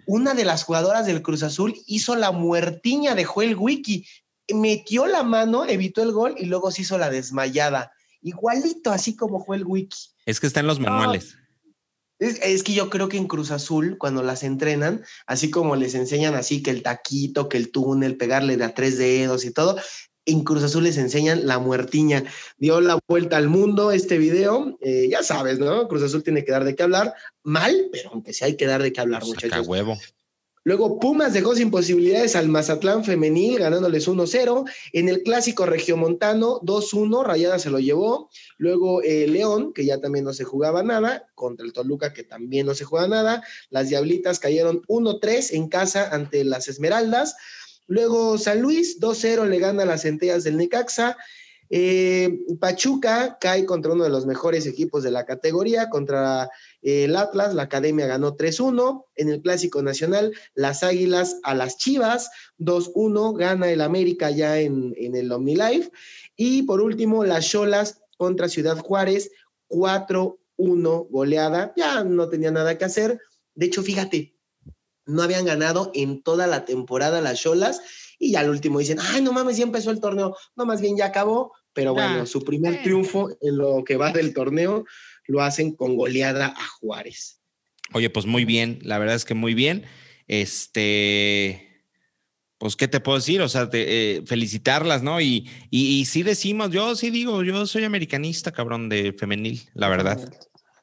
[0.08, 4.08] Una de las jugadoras del Cruz Azul hizo la muertiña de Joel Wiki.
[4.54, 7.92] Metió la mano, evitó el gol y luego se hizo la desmayada.
[8.22, 9.98] Igualito, así como Joel Wiki.
[10.26, 11.38] Es que está en los manuales.
[12.20, 16.36] Es, que yo creo que en Cruz Azul, cuando las entrenan, así como les enseñan
[16.36, 19.80] así que el taquito, que el túnel, pegarle de a tres dedos y todo,
[20.26, 22.24] en Cruz Azul les enseñan la muertiña.
[22.58, 24.78] Dio la vuelta al mundo este video.
[24.82, 25.88] Eh, ya sabes, ¿no?
[25.88, 27.16] Cruz Azul tiene que dar de qué hablar.
[27.42, 29.68] Mal, pero aunque sí hay que dar de qué hablar, muchachos.
[29.68, 29.98] huevo.
[30.64, 34.70] Luego Pumas dejó sin posibilidades al Mazatlán femenil, ganándoles 1-0.
[34.94, 38.30] En el clásico regiomontano, 2-1, Rayada se lo llevó.
[38.58, 42.68] Luego eh, León, que ya también no se jugaba nada, contra el Toluca, que también
[42.68, 43.44] no se juega nada.
[43.72, 47.36] Las Diablitas cayeron 1-3 en casa ante las Esmeraldas.
[47.88, 51.18] Luego San Luis, 2-0, le gana a las centellas del Necaxa.
[51.74, 56.50] Eh, Pachuca cae contra uno de los mejores equipos de la categoría, contra
[56.82, 59.06] el Atlas, la Academia ganó 3-1.
[59.16, 64.94] En el Clásico Nacional, las Águilas a las Chivas, 2-1, gana el América ya en,
[64.98, 65.92] en el OmniLife.
[66.36, 69.32] Y por último, las Cholas contra Ciudad Juárez,
[69.70, 70.38] 4-1
[71.10, 71.74] goleada.
[71.76, 73.20] Ya no tenía nada que hacer.
[73.54, 74.36] De hecho, fíjate,
[75.06, 77.82] no habían ganado en toda la temporada las Cholas
[78.20, 80.96] y ya al último dicen, ay, no mames, ya empezó el torneo, no, más bien
[80.96, 84.86] ya acabó, pero bueno, su primer triunfo en lo que va del torneo
[85.32, 87.42] lo hacen con goleada a Juárez.
[87.94, 89.86] Oye, pues muy bien, la verdad es que muy bien.
[90.28, 91.86] Este,
[92.58, 93.42] pues, ¿qué te puedo decir?
[93.42, 95.20] O sea, eh, felicitarlas, ¿no?
[95.20, 100.20] Y, y, sí decimos, yo sí digo, yo soy americanista, cabrón, de femenil, la verdad.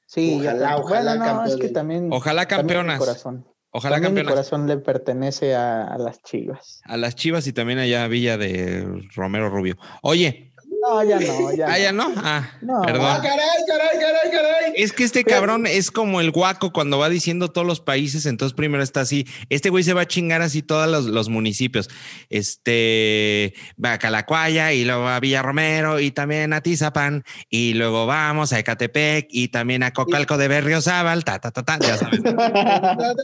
[0.07, 2.99] Sí, ojalá, ojalá, es que también, ojalá campeonas.
[2.99, 3.47] corazón.
[3.71, 6.81] Ojalá también Mi corazón le pertenece a, a, las Chivas.
[6.85, 9.77] A las Chivas y también allá a Villa de Romero Rubio.
[10.03, 10.48] Oye,
[10.81, 11.67] no, ya no, ya.
[11.69, 12.13] Ah, ya no.
[12.17, 13.07] Ah, perdón.
[13.07, 14.73] Ah, caray, caray, caray, caray.
[14.77, 18.55] Es que este cabrón es como el guaco cuando va diciendo todos los países, entonces
[18.55, 19.27] primero está así.
[19.49, 21.89] Este güey se va a chingar así todos los, los municipios.
[22.31, 28.07] Este va a Calacuaya y luego a Villa Romero y también a Tizapán y luego
[28.07, 32.21] vamos a Ecatepec y también a Cocalco de Berriozábal, ta, ta, ta, ta, ya sabes.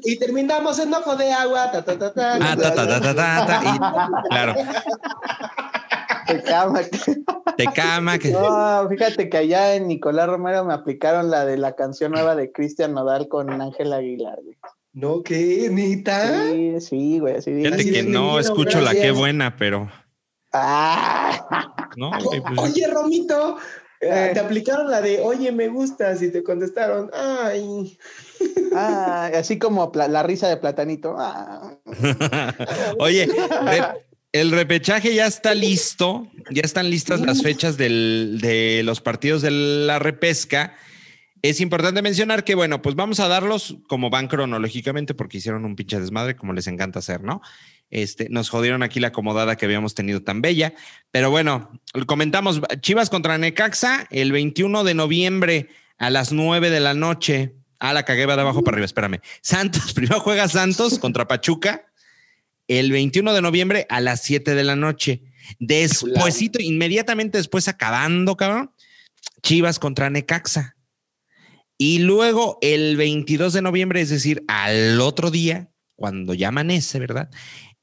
[0.04, 2.34] y terminamos en Ojo de Agua, ta, ta, ta, ta.
[2.40, 4.54] Ah, ta, ta, ta, ta, ta, ta y, claro.
[6.26, 6.80] Te cama.
[7.56, 8.16] Te cama.
[8.16, 12.52] No, fíjate que allá en Nicolás Romero me aplicaron la de la canción nueva de
[12.52, 14.38] Cristian Nodal con Ángel Aguilar,
[14.92, 16.46] ¿No qué, Nita?
[16.50, 17.42] Sí, sí, güey.
[17.42, 19.90] Fíjate que no escucho la qué buena, pero.
[20.52, 21.72] Ah.
[21.96, 23.56] No, pues Oye, Romito,
[24.00, 27.98] eh, te aplicaron la de, oye, me gustas, y te contestaron, ay.
[28.74, 31.16] Ah, así como la risa de platanito.
[31.18, 31.76] Ah.
[32.98, 33.28] oye,
[34.34, 40.00] el repechaje ya está listo, ya están listas las fechas de los partidos de la
[40.00, 40.74] repesca.
[41.40, 45.76] Es importante mencionar que, bueno, pues vamos a darlos como van cronológicamente porque hicieron un
[45.76, 47.42] pinche desmadre, como les encanta hacer, ¿no?
[47.90, 50.74] Este, nos jodieron aquí la acomodada que habíamos tenido tan bella.
[51.12, 51.70] Pero bueno,
[52.08, 57.54] comentamos Chivas contra Necaxa el 21 de noviembre a las 9 de la noche.
[57.78, 59.20] Ah, la cagué de abajo para arriba, espérame.
[59.42, 61.84] Santos, primero juega Santos contra Pachuca
[62.68, 65.22] el 21 de noviembre a las 7 de la noche.
[65.58, 68.72] Despuésito, inmediatamente después acabando, cabrón,
[69.42, 70.76] Chivas contra Necaxa.
[71.76, 77.30] Y luego el 22 de noviembre, es decir, al otro día, cuando ya amanece, ¿verdad?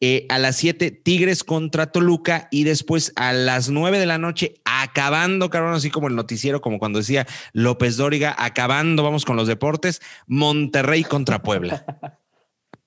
[0.04, 4.56] Eh, a las 7, Tigres contra Toluca y después a las 9 de la noche,
[4.65, 9.48] acabando, cabrón, así como el noticiero, como cuando decía López Dóriga, acabando, vamos con los
[9.48, 11.86] deportes, Monterrey contra Puebla.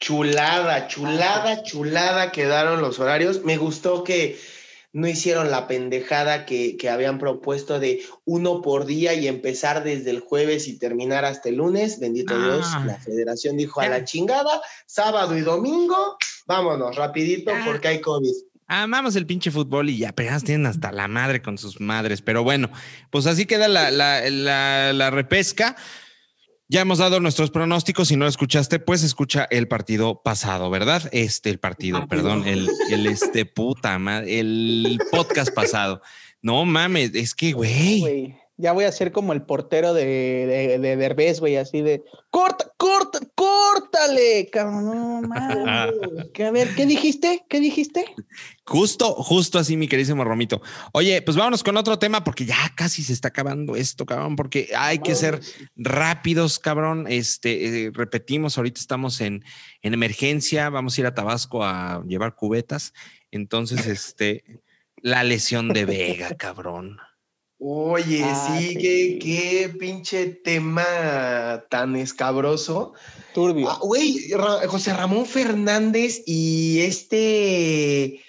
[0.05, 3.43] Chulada, chulada, chulada quedaron los horarios.
[3.43, 4.39] Me gustó que
[4.93, 10.21] no hicieron la pendejada que, habían propuesto de uno por día y empezar desde el
[10.21, 12.01] jueves y terminar hasta el lunes.
[12.01, 12.85] Bendito Dios, ah.
[12.87, 18.35] la federación dijo a la chingada, sábado y domingo, vámonos rapidito porque hay COVID.
[18.67, 22.21] Amamos el pinche fútbol y ya apenas tienen hasta la madre con sus madres.
[22.21, 22.71] Pero bueno,
[23.09, 25.77] pues así queda la, la, la repesca.
[26.69, 28.09] Ya hemos dado nuestros pronósticos.
[28.09, 31.03] Si no lo escuchaste, pues escucha el partido pasado, ¿verdad?
[31.13, 36.01] Este, el partido, perdón, el, el este puta madre, el podcast pasado.
[36.41, 38.35] No mames, es que, güey.
[38.57, 42.71] ya voy a ser como el portero de, de, de Derbez, güey, así de corta,
[42.77, 45.57] corta, córtale, cabrón, no mames.
[46.47, 47.45] a ver, ¿qué dijiste?
[47.49, 48.05] ¿Qué dijiste?
[48.67, 50.63] Justo, justo así, mi queridísimo Romito.
[50.93, 54.71] Oye, pues vámonos con otro tema porque ya casi se está acabando esto, cabrón, porque
[54.75, 55.41] hay que ser
[55.77, 57.05] rápidos, cabrón.
[57.07, 59.45] Este, eh, repetimos, ahorita estamos en,
[59.83, 62.95] en emergencia, vamos a ir a Tabasco a llevar cubetas.
[63.31, 64.63] Entonces, este,
[64.97, 66.99] la lesión de Vega, cabrón.
[67.59, 72.95] Oye, ah, sí, Qué, pinche tema tan escabroso.
[73.33, 73.71] Turbio.
[73.71, 74.31] Ah, güey,
[74.67, 78.23] José Ramón Fernández y este,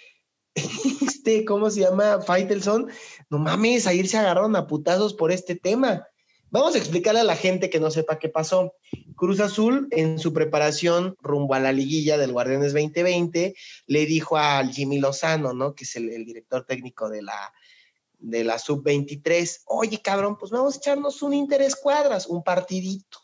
[1.01, 2.21] este, ¿cómo se llama?
[2.21, 2.89] Faitelson,
[3.29, 6.07] no mames, ayer se agarraron a putazos por este tema.
[6.49, 8.73] Vamos a explicarle a la gente que no sepa qué pasó.
[9.15, 13.55] Cruz Azul, en su preparación rumbo a la liguilla del Guardianes 2020,
[13.87, 15.75] le dijo al Jimmy Lozano, ¿no?
[15.75, 17.51] Que es el director técnico de la,
[18.19, 23.19] de la sub-23, oye cabrón, pues vamos a echarnos un interés cuadras, un partidito,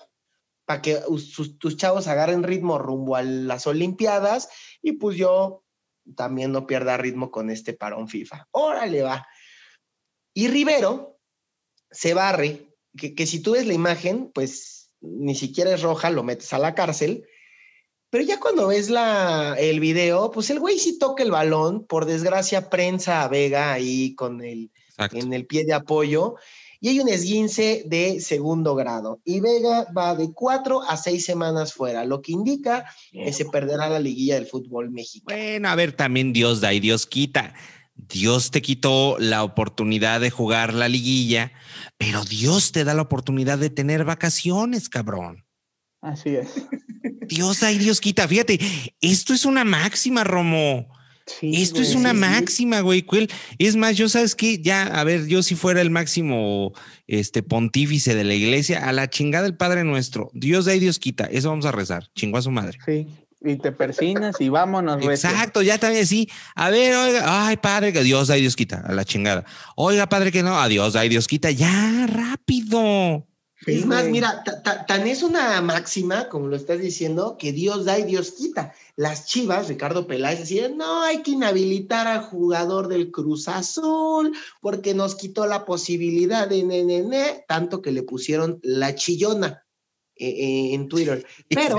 [0.66, 1.00] para que
[1.60, 4.50] tus chavos agarren ritmo rumbo a las Olimpiadas
[4.82, 5.64] y pues yo
[6.16, 8.48] también no pierda ritmo con este parón FIFA.
[8.52, 9.28] Órale, va.
[10.34, 11.20] Y Rivero
[11.90, 16.24] se barre, que, que si tú ves la imagen, pues ni siquiera es roja, lo
[16.24, 17.26] metes a la cárcel,
[18.12, 22.06] pero ya cuando ves la, el video, pues el güey sí toca el balón, por
[22.06, 26.36] desgracia prensa a Vega ahí con el, en el pie de apoyo,
[26.82, 29.22] y hay un esguince de segundo grado.
[29.24, 33.88] Y Vega va de cuatro a seis semanas fuera, lo que indica que se perderá
[33.88, 35.40] la liguilla del fútbol mexicano.
[35.40, 37.54] Bueno, a ver, también Dios da y Dios quita.
[37.96, 41.52] Dios te quitó la oportunidad de jugar la liguilla,
[41.98, 45.46] pero Dios te da la oportunidad de tener vacaciones, cabrón.
[46.02, 46.66] Así es.
[47.28, 48.28] Dios ay, Dios quita.
[48.28, 48.60] Fíjate,
[49.02, 50.88] esto es una máxima, Romo.
[51.42, 53.06] Esto es una máxima, güey.
[53.58, 56.74] Es más, yo sabes que ya, a ver, yo si fuera el máximo
[57.08, 60.30] este pontífice de la iglesia, a la chingada del Padre nuestro.
[60.34, 61.26] Dios da y Dios quita.
[61.26, 62.10] Eso vamos a rezar.
[62.16, 62.78] Chingó a su madre.
[62.86, 63.08] Sí.
[63.44, 65.04] Y te persinas y vámonos.
[65.04, 66.30] Exacto, ya también sí.
[66.54, 69.46] A ver, oiga, ay, padre, que Dios da y Dios quita, a la chingada.
[69.76, 73.28] Oiga, padre, que no, adiós, da y Dios quita, ya, rápido.
[73.68, 74.44] Es más, mira,
[74.88, 78.74] tan es una máxima, como lo estás diciendo, que Dios da y Dios quita.
[78.96, 84.96] Las chivas, Ricardo Peláez, decían, no, hay que inhabilitar al jugador del Cruz Azul porque
[84.96, 89.64] nos quitó la posibilidad de nene, tanto que le pusieron la chillona
[90.16, 91.24] eh, eh, en Twitter.
[91.50, 91.78] Pero,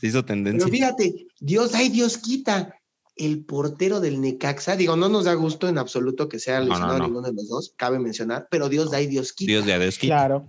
[0.00, 0.64] se hizo, tendencia.
[0.64, 2.78] Pero fíjate, Dios da y Dios quita.
[3.16, 7.28] El portero del Necaxa, digo, no nos da gusto en absoluto que sea lesionado ninguno
[7.28, 9.52] de los dos, cabe mencionar, pero Dios da y Dios quita.
[9.52, 10.16] Dios da y Dios quita.
[10.16, 10.48] Claro.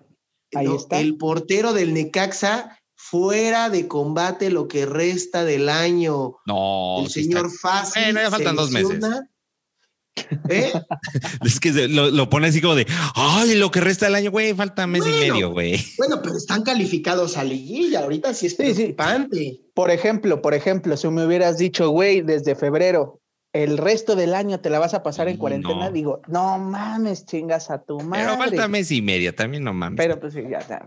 [0.55, 0.99] Ahí está.
[0.99, 6.37] El portero del Necaxa fuera de combate lo que resta del año.
[6.45, 8.03] No, el señor Fácil.
[8.03, 8.99] Bueno, ya faltan dos meses.
[10.49, 10.71] ¿Eh?
[11.45, 14.87] es que lo, pone así como de, ay, lo que resta del año, güey, falta
[14.87, 15.85] mes y medio, güey.
[15.97, 19.59] Bueno, pero están calificados a liguilla, ahorita sí es preocupante.
[19.73, 23.19] Por ejemplo, por ejemplo, si me hubieras dicho, güey, desde febrero,
[23.55, 27.71] el resto del año te la vas a pasar en cuarentena, digo, no mames, chingas
[27.71, 28.25] a tu madre.
[28.25, 29.95] Pero falta mes y medio, también no mames.
[29.95, 30.85] Pero pues sí, ya, ya,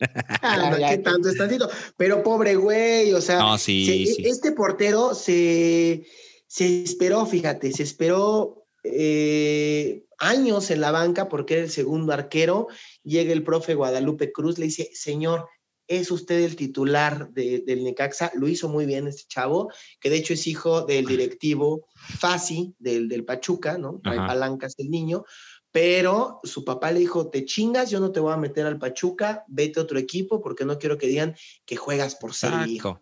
[0.42, 1.70] ah, ¿Qué tanto está haciendo?
[1.96, 6.04] Pero pobre güey, o sea, este portero se,
[6.46, 12.68] se esperó, fíjate, se esperó eh, años en la banca porque era el segundo arquero.
[13.02, 15.48] Llega el profe Guadalupe Cruz, le dice, señor,
[15.86, 19.70] es usted el titular del Necaxa, lo hizo muy bien este chavo,
[20.00, 24.00] que de hecho es hijo del directivo Fasi del, del Pachuca, ¿no?
[24.04, 25.24] Hay palancas el niño,
[25.70, 29.44] pero su papá le dijo, te chingas, yo no te voy a meter al Pachuca,
[29.48, 31.34] vete a otro equipo porque no quiero que digan
[31.66, 33.00] que juegas por ser hijo.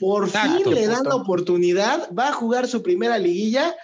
[0.00, 3.74] Por fin le dan la oportunidad, va a jugar su primera liguilla,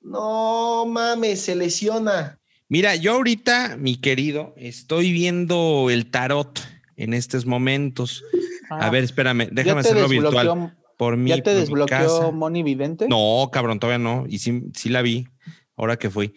[0.00, 2.38] no mames, se lesiona.
[2.68, 6.60] Mira, yo ahorita, mi querido, estoy viendo el tarot
[6.96, 8.24] en estos momentos.
[8.70, 10.76] a ah, ver, espérame, déjame hacerlo virtual.
[10.96, 13.06] Por mí, ¿Ya te desbloqueó Moni Vidente?
[13.08, 14.24] No, cabrón, todavía no.
[14.28, 15.28] Y sí, sí la vi,
[15.76, 16.34] ahora que fui.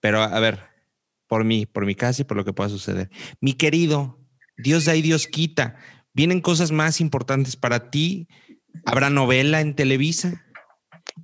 [0.00, 0.60] Pero a ver,
[1.26, 3.10] por mí, por mi casa y por lo que pueda suceder.
[3.40, 4.18] Mi querido,
[4.56, 5.76] Dios da y Dios quita.
[6.14, 8.28] Vienen cosas más importantes para ti.
[8.86, 10.44] Habrá novela en Televisa.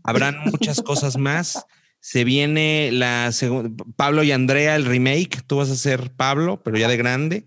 [0.02, 1.66] Habrán muchas cosas más.
[2.00, 5.42] Se viene la segunda, Pablo y Andrea, el remake.
[5.46, 7.46] Tú vas a ser Pablo, pero ya de grande.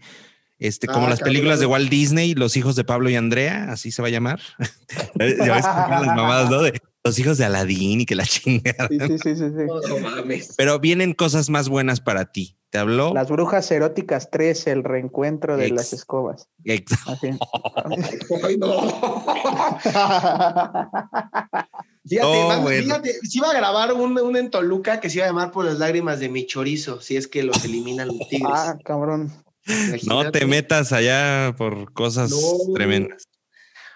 [0.60, 3.92] Este, como ah, las películas de Walt Disney, Los hijos de Pablo y Andrea, así
[3.92, 4.40] se va a llamar.
[5.20, 6.62] ya ves las mamadas, ¿no?
[6.62, 8.88] De los hijos de Aladín y que la chingada.
[8.90, 10.54] Sí, sí, sí, sí.
[10.58, 12.58] Pero vienen cosas más buenas para ti.
[12.70, 13.14] ¿Te habló?
[13.14, 16.50] Las brujas eróticas 3, el reencuentro de las escobas.
[16.66, 17.16] Exacto.
[18.44, 18.82] Ay, no.
[22.06, 25.52] Fíjate, fíjate, si iba a grabar un, un, en Toluca que se iba a llamar
[25.52, 28.52] por las lágrimas de mi chorizo, si es que los eliminan los tigres.
[28.54, 29.32] Ah, cabrón.
[30.08, 32.32] No te metas allá por cosas
[32.74, 33.24] tremendas.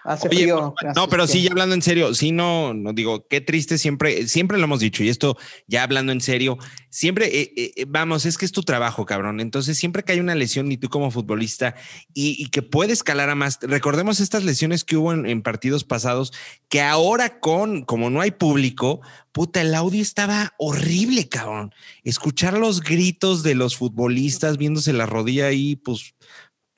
[0.04, 0.74] Hace frío.
[0.96, 4.58] No, pero sí, ya hablando en serio, sí, no, no digo, qué triste siempre, siempre
[4.58, 5.36] lo hemos dicho, y esto
[5.68, 6.58] ya hablando en serio,
[6.90, 9.38] siempre, eh, eh, eh, vamos, es que es tu trabajo, cabrón.
[9.38, 11.76] Entonces, siempre que hay una lesión, y tú como futbolista,
[12.14, 16.32] y, que puede escalar a más, recordemos estas lesiones que hubo en, partidos pasados,
[16.68, 21.72] que ahora con, como no hay público, puta, el audio estaba horrible, cabrón.
[22.02, 26.14] Escuchar los gritos de los futbolistas viéndose la rodilla ahí, pues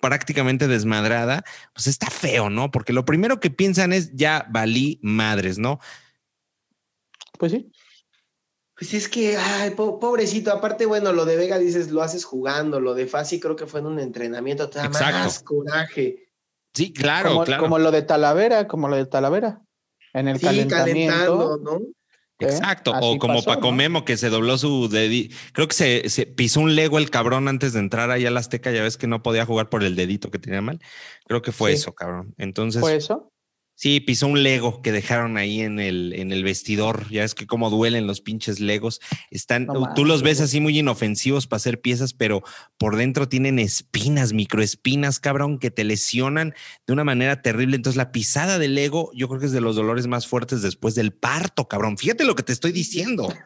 [0.05, 2.71] prácticamente desmadrada, pues está feo, ¿no?
[2.71, 5.81] Porque lo primero que piensan es ya valí madres, ¿no?
[7.39, 7.73] Pues sí.
[8.77, 12.93] Pues es que, ay, pobrecito, aparte, bueno, lo de Vega dices, lo haces jugando, lo
[12.93, 16.29] de Fasi creo que fue en un entrenamiento, te da más coraje.
[16.75, 17.63] Sí, claro, como, claro.
[17.63, 19.63] Como lo de Talavera, como lo de Talavera.
[20.13, 21.59] En el calentamiento.
[21.63, 21.81] ¿no?
[22.39, 26.75] Exacto, o como Paco Memo que se dobló su dedito, creo que se, pisó un
[26.75, 29.69] lego el cabrón antes de entrar ahí al Azteca, ya ves que no podía jugar
[29.69, 30.81] por el dedito que tenía mal,
[31.27, 32.35] creo que fue eso, cabrón.
[32.39, 32.81] Entonces...
[32.81, 33.34] ¿Fue eso?
[33.77, 37.11] Sí, pisó un Lego que dejaron ahí en el, en el vestidor.
[37.11, 39.01] Ya es que cómo duelen los pinches Legos.
[39.33, 39.67] Están,
[39.97, 42.45] tú los ves así muy inofensivos para hacer piezas, pero
[42.79, 46.55] por dentro tienen espinas, microespinas, cabrón, que te lesionan
[46.87, 47.75] de una manera terrible.
[47.75, 50.95] Entonces, la pisada del Lego, yo creo que es de los dolores más fuertes después
[50.95, 51.99] del parto, cabrón.
[51.99, 53.33] Fíjate lo que te estoy diciendo.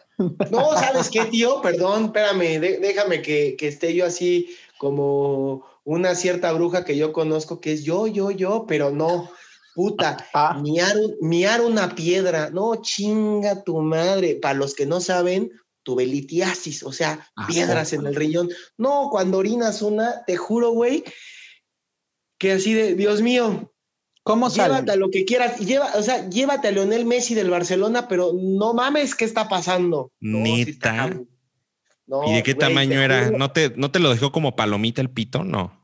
[0.51, 1.63] No, ¿sabes qué, tío?
[1.63, 7.61] Perdón, espérame, déjame que, que esté yo así como una cierta bruja que yo conozco,
[7.61, 9.31] que es yo, yo, yo, pero no
[9.79, 10.61] Puta, ah.
[10.61, 14.35] miar, una piedra, no chinga tu madre.
[14.35, 15.53] Para los que no saben,
[15.85, 18.51] tuve litiasis, o sea, ah, piedras en el riñón.
[18.77, 21.05] No, cuando orinas una, te juro, güey,
[22.39, 23.73] que así de, Dios mío,
[24.25, 25.61] ¿Cómo Llévate a lo que quieras.
[25.61, 30.11] Lleva, o sea, llévate a Leonel Messi del Barcelona, pero no mames, ¿qué está pasando?
[30.19, 31.17] Neta.
[32.27, 33.31] ¿Y de qué tamaño era?
[33.31, 35.45] ¿No te, ¿No te lo dejó como palomita el pito?
[35.45, 35.78] No.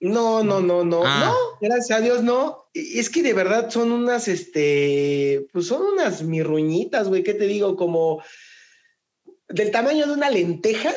[0.00, 1.26] No, no, no, no, ah.
[1.26, 2.70] no, gracias a Dios no.
[2.72, 7.76] Es que de verdad son unas, este, pues son unas mirruñitas, güey, ¿qué te digo?
[7.76, 8.22] Como
[9.52, 10.92] del tamaño de una lenteja.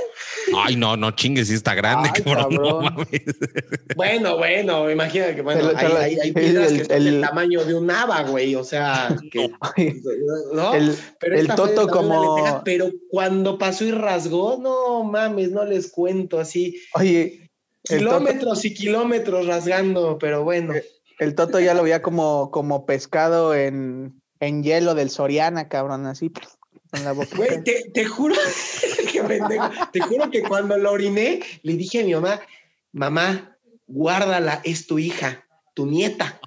[0.56, 3.08] Ay, no, no chingues, si está grande, cabrón.
[3.96, 8.56] bueno, bueno, imagina que bueno, hay, piedras que son del tamaño de un haba, güey,
[8.56, 9.52] o sea, que,
[10.54, 10.76] ¿no?
[10.76, 12.62] El, pero el toto como...
[12.64, 16.80] pero cuando pasó y rasgó, no mames, no les cuento así.
[16.94, 17.43] Oye,
[17.84, 20.74] Kilómetros y kilómetros rasgando, pero bueno.
[21.20, 26.32] El Toto ya lo veía como, como pescado en, en hielo del Soriana, cabrón, así.
[26.92, 27.36] Con la boca.
[27.36, 28.36] Güey, te, juro
[29.12, 29.42] que
[29.92, 32.40] te juro que cuando lo oriné, le dije a mi mamá,
[32.92, 33.58] mamá,
[33.88, 36.40] guárdala, es tu hija, tu nieta.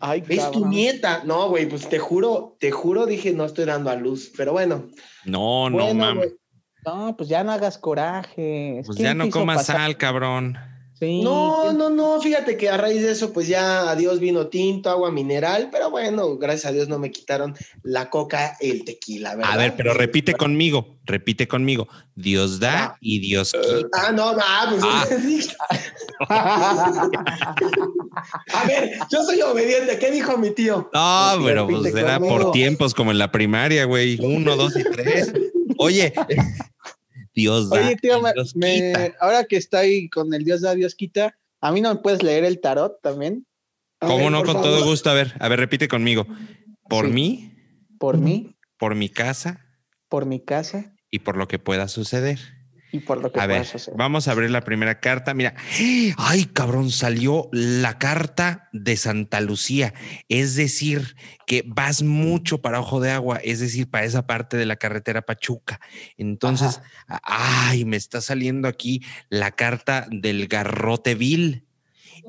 [0.00, 0.24] Ay.
[0.28, 1.22] es tu nieta.
[1.24, 4.88] No, güey, pues te juro, te juro, dije, no estoy dando a luz, pero bueno.
[5.24, 6.34] No, no, mames.
[6.84, 8.82] No, pues ya no hagas coraje.
[8.84, 10.58] Pues ya no comas sal, cabrón.
[11.00, 15.10] No, no, no, fíjate que a raíz de eso, pues ya adiós vino tinto, agua
[15.10, 19.52] mineral, pero bueno, gracias a Dios no me quitaron la coca, el tequila, ¿verdad?
[19.52, 21.88] A ver, pero repite conmigo, repite conmigo.
[22.14, 22.96] Dios da ah.
[23.00, 23.88] y Dios quita.
[23.92, 25.56] ah, no, no, pues
[26.30, 27.08] ah.
[28.52, 30.88] A ver, yo soy obediente, ¿qué dijo mi tío?
[30.94, 34.18] No, pero pues era por tiempos como en la primaria, güey.
[34.22, 35.32] Uno, dos y tres.
[35.76, 36.12] Oye,
[37.34, 37.80] Dios da.
[37.80, 38.20] Oye, tío,
[39.20, 42.22] ahora que está ahí con el Dios da, Dios quita, ¿a mí no me puedes
[42.22, 43.46] leer el tarot también?
[43.98, 44.44] ¿Cómo no?
[44.44, 45.10] Con todo gusto.
[45.10, 46.26] A ver, a ver, repite conmigo.
[46.88, 47.52] Por mí.
[47.98, 48.56] Por mí.
[48.76, 49.64] Por mi casa.
[50.08, 50.94] Por mi casa.
[51.10, 52.38] Y por lo que pueda suceder
[52.94, 53.66] y por lo que a ver,
[53.96, 55.34] vamos a abrir la primera carta.
[55.34, 55.56] Mira,
[56.16, 59.94] ay, cabrón, salió la carta de Santa Lucía.
[60.28, 64.66] Es decir, que vas mucho para Ojo de Agua, es decir, para esa parte de
[64.66, 65.80] la carretera Pachuca.
[66.16, 71.66] Entonces, ay, me está saliendo aquí la carta del garrote vil.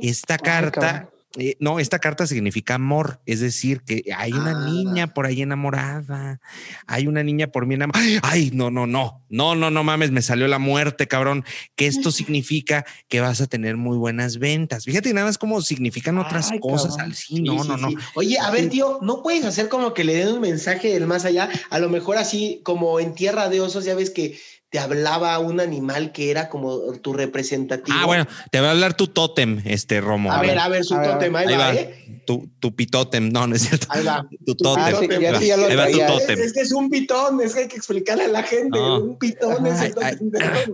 [0.01, 4.65] Esta carta eh, no, esta carta significa amor, es decir, que hay una ah.
[4.69, 6.39] niña por ahí enamorada,
[6.87, 8.05] hay una niña por mí enamorada.
[8.23, 11.43] Ay, no, no, no, no, no, no mames, me salió la muerte, cabrón.
[11.75, 14.85] Que esto significa que vas a tener muy buenas ventas.
[14.85, 17.89] Fíjate nada más cómo significan otras cosas al sí, no, no, no.
[18.15, 21.25] Oye, a ver, tío, ¿no puedes hacer como que le den un mensaje del más
[21.25, 21.49] allá?
[21.69, 24.39] A lo mejor así como en Tierra de Osos, ya ves que
[24.69, 27.97] te hablaba un animal que era como tu representativo.
[27.97, 30.31] Ah, bueno, te va a hablar tu tótem, este Romo.
[30.31, 32.23] A, ver, a ver, su tótem, ahí, va, ¿eh?
[32.25, 33.87] Tu, tu pitótem, no, no es cierto.
[33.89, 34.27] Ahí va.
[34.45, 34.83] Tu tótem.
[34.83, 36.39] Ah, sí, ya, ahí va tu tótem.
[36.39, 38.77] Es, que es un pitón, es que hay que explicarle a la gente.
[38.79, 39.93] Un pitón es el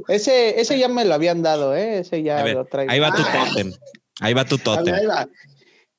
[0.08, 2.00] ese, ese ya me lo habían dado, ¿eh?
[2.00, 2.92] Ese ya lo traigo.
[2.92, 3.46] Ahí va tu ah.
[3.46, 3.72] tótem.
[4.20, 4.94] Ahí va tu tótem.
[4.94, 5.28] Ahí va.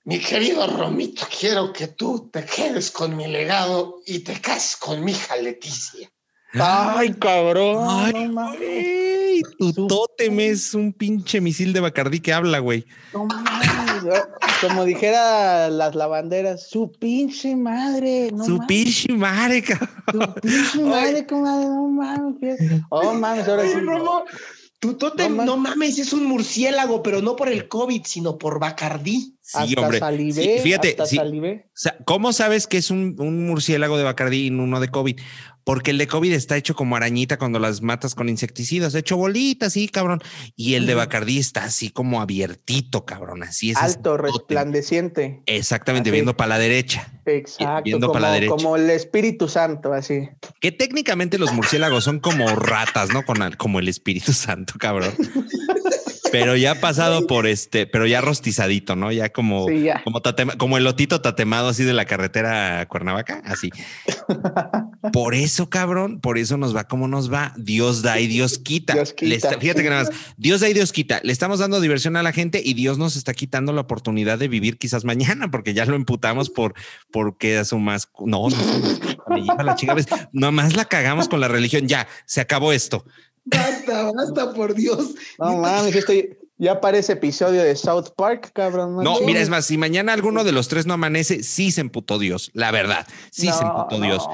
[0.05, 5.05] Mi querido Romito, quiero que tú te quedes con mi legado y te cases con
[5.05, 6.11] mi hija Leticia.
[6.55, 7.86] Ay, cabrón.
[7.88, 12.84] Ay, güey, tu tótem es un pinche misil de Bacardí que habla, güey.
[13.14, 14.22] No mames,
[14.61, 18.30] como dijera las lavanderas, su pinche madre.
[18.32, 20.34] No su pinche madre, cabrón.
[20.34, 22.59] Su pinche madre, comadre, no mames.
[22.90, 23.78] Oh, mames, ahora sí.
[24.82, 29.36] Tu tótem, no, mames, es un murciélago, pero no por el COVID, sino por Bacardí.
[29.40, 30.00] Sí, hasta hombre.
[30.00, 31.70] Salivé, fíjate, hasta salivé.
[32.05, 35.20] ¿cómo sabes que es un, un, murciélago de Bacardí y uno de COVID?
[35.64, 39.70] Porque el de COVID está hecho como arañita cuando las matas con insecticidas, hecho bolita,
[39.70, 40.20] sí, cabrón.
[40.56, 43.42] Y el de Bacardí está así como abiertito, cabrón.
[43.42, 43.76] Así es.
[43.76, 45.42] Alto, resplandeciente.
[45.46, 47.12] Exactamente, viendo para la derecha.
[47.26, 47.82] Exacto.
[47.84, 48.52] Viendo para la derecha.
[48.52, 50.28] Como el Espíritu Santo, así.
[50.60, 53.24] Que técnicamente los murciélagos son como ratas, ¿no?
[53.24, 55.12] Con como el Espíritu Santo, cabrón.
[56.33, 59.12] pero ya pasado por este, pero ya rostizadito, ¿no?
[59.12, 59.66] Ya como,
[60.03, 60.22] como,
[60.59, 63.70] como el lotito tatemado así de la carretera a Cuernavaca, así.
[65.12, 67.53] por eso, cabrón, por eso nos va como nos va.
[67.57, 68.95] Dios da y Dios quita.
[69.05, 71.20] fíjate que nada más, Dios da y Dios quita.
[71.22, 74.49] Le estamos dando diversión a la gente y Dios nos está quitando la oportunidad de
[74.49, 76.74] vivir quizás mañana, porque ya lo emputamos por
[77.11, 78.09] porque a su más.
[78.24, 79.95] No, no, lleva la chica.
[80.33, 81.87] Nomás la cagamos con la religión.
[81.87, 83.05] Ya se acabó esto.
[83.45, 85.14] Basta, basta, por Dios.
[85.38, 89.03] No mames, estoy, ya parece episodio de South Park, cabrón.
[89.03, 92.18] No, mira, es más, si mañana alguno de los tres no amanece, sí se emputó
[92.18, 93.07] Dios, la verdad.
[93.32, 94.24] Sí se emputó Dios.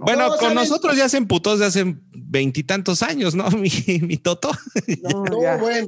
[0.00, 3.48] bueno, con nosotros ya se emputó desde hace veintitantos años, ¿no?
[3.52, 3.70] Mi,
[4.02, 4.50] mi Toto.
[5.02, 5.24] No,
[5.58, 5.86] bueno.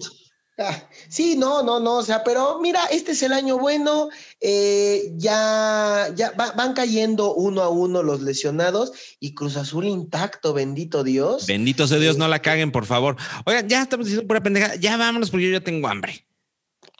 [0.63, 0.77] Ah,
[1.09, 4.11] sí, no, no, no, o sea, pero mira, este es el año bueno,
[4.43, 11.03] eh, ya, ya van cayendo uno a uno los lesionados y Cruz Azul intacto, bendito
[11.03, 11.47] Dios.
[11.47, 13.17] Bendito sea Dios, no la caguen, por favor.
[13.47, 16.27] Oigan, ya estamos diciendo pura pendeja, ya vámonos porque yo ya tengo hambre.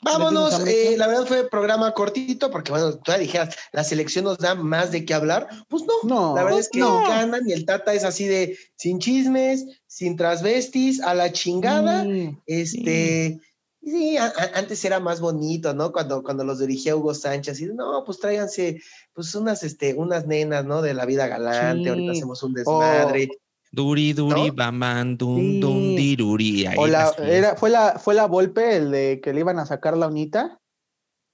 [0.03, 4.55] Vámonos, eh, la verdad fue programa cortito porque, bueno, tú dijeras, la selección nos da
[4.55, 5.47] más de qué hablar.
[5.69, 7.07] Pues no, no la verdad es que no.
[7.07, 12.03] ganan y el Tata es así de sin chismes, sin transvestis, a la chingada.
[12.47, 13.39] este.
[13.83, 15.91] Sí, antes era más bonito, ¿no?
[15.91, 18.79] Cuando, cuando los dirigía Hugo Sánchez, y no, pues tráiganse,
[19.13, 20.83] pues unas, este, unas nenas, ¿no?
[20.83, 23.29] De la vida galante, ahorita hacemos un desmadre.
[23.71, 25.15] Duri, duri, ¿no?
[25.15, 26.65] dun, dun, diruri.
[26.77, 29.97] o la, era, fue la, fue la Volpe, el de que le iban a sacar
[29.97, 30.59] la unita.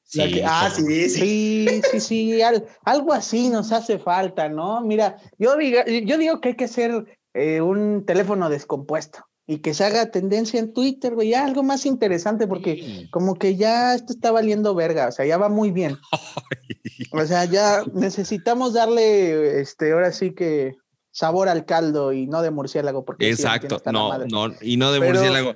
[0.03, 1.67] Sí, ah, sí, sí.
[1.67, 2.41] Sí, sí, sí,
[2.85, 4.79] algo así nos hace falta, ¿no?
[4.81, 9.73] Mira, yo digo, yo digo que hay que hacer eh, un teléfono descompuesto y que
[9.73, 14.11] se haga tendencia en Twitter, güey, ya algo más interesante, porque como que ya esto
[14.11, 15.97] está valiendo verga, o sea, ya va muy bien.
[17.13, 20.75] o sea, ya necesitamos darle, este, ahora sí que
[21.11, 25.55] sabor al caldo y no de murciélago, porque exacto, no, no, y no de murciélago.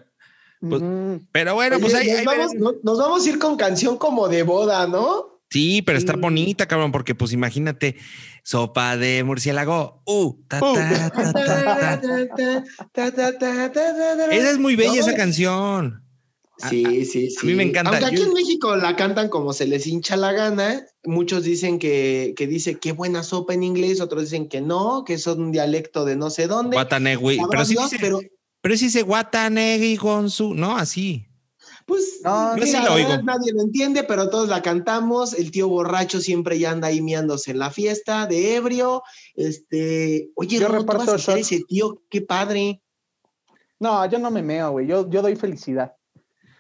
[0.62, 0.82] Pues,
[1.34, 4.88] pero bueno, pues ahí, nos, vamos, nos vamos a ir con canción como de boda,
[4.88, 5.41] ¿no?
[5.52, 7.98] Sí, pero está bonita, cabrón, porque pues imagínate,
[8.42, 10.02] sopa de murciélago.
[10.06, 10.38] Uh,
[14.32, 16.06] esa es muy bella esa canción.
[16.70, 17.38] Sí, sí, sí.
[17.42, 17.92] A mí me encanta.
[17.92, 20.86] Aunque aquí en México la cantan como se les hincha la gana.
[21.04, 25.16] Muchos dicen que, que dice qué buena sopa en inglés, otros dicen que no, que
[25.16, 26.78] es un dialecto de no sé dónde.
[26.78, 27.40] Guatanegui.
[27.50, 28.22] Pero sí dice, pero,
[28.62, 31.28] pero sí dice Guatanegui con su, no, así.
[31.92, 35.34] Pues no, nadie lo entiende, pero todos la cantamos.
[35.34, 39.04] El tío borracho siempre ya anda ahí miándose en la fiesta de ebrio.
[39.36, 42.82] Este, oye, yo reparto ese tío, qué padre.
[43.78, 44.88] No, yo no me meo, güey.
[44.88, 45.94] Yo, yo doy felicidad.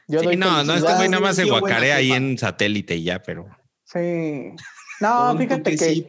[0.06, 3.22] Yo sí, no, no, este güey nada más se guacarea ahí en satélite y ya,
[3.22, 3.48] pero.
[3.86, 4.52] Sí.
[5.00, 5.78] No, fíjate que.
[5.78, 6.08] Sí,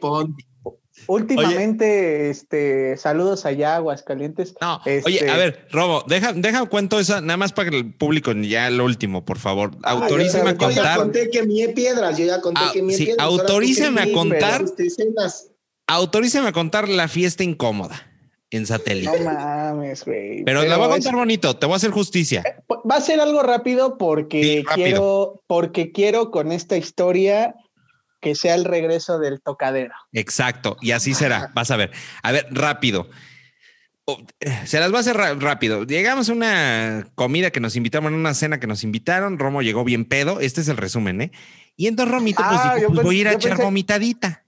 [1.06, 4.54] Últimamente, este, saludos allá, Aguascalientes.
[4.60, 8.32] No, oye, este a ver, Robo, deja, deja cuento eso, nada más para el público,
[8.32, 9.72] ya lo último, por favor.
[9.82, 10.74] Ah, autoríceme a contar.
[10.76, 13.26] Yo ya conté que mi piedras, yo ya conté ah, que mi sí, piedras.
[13.26, 14.64] Autoríceme a contar.
[15.86, 18.00] Autoríceme a contar la fiesta incómoda
[18.50, 19.18] en satélite.
[19.18, 20.44] No mames, güey.
[20.44, 22.42] Pero, la voy a contar bonito, te voy a hacer justicia.
[22.46, 27.54] Eh, va a ser algo rápido porque quiero, porque quiero con esta historia
[28.22, 29.94] que sea el regreso del tocadero.
[30.12, 31.50] Exacto, y así será.
[31.54, 31.90] Vas a ver.
[32.22, 33.10] A ver, rápido.
[34.04, 34.18] Oh,
[34.64, 35.84] se las va a hacer rápido.
[35.84, 39.38] Llegamos a una comida que nos invitaron, una cena que nos invitaron.
[39.38, 40.40] Romo llegó bien pedo.
[40.40, 41.32] Este es el resumen, ¿eh?
[41.76, 44.44] Y entonces Romito, pues, ah, pues voy a ir a echar vomitadita.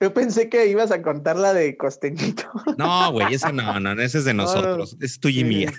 [0.00, 2.44] Yo pensé que ibas a contar la de Costeñito.
[2.78, 4.96] No, güey, esa no, no, esa es de nosotros.
[5.00, 5.72] Es tuya y mía.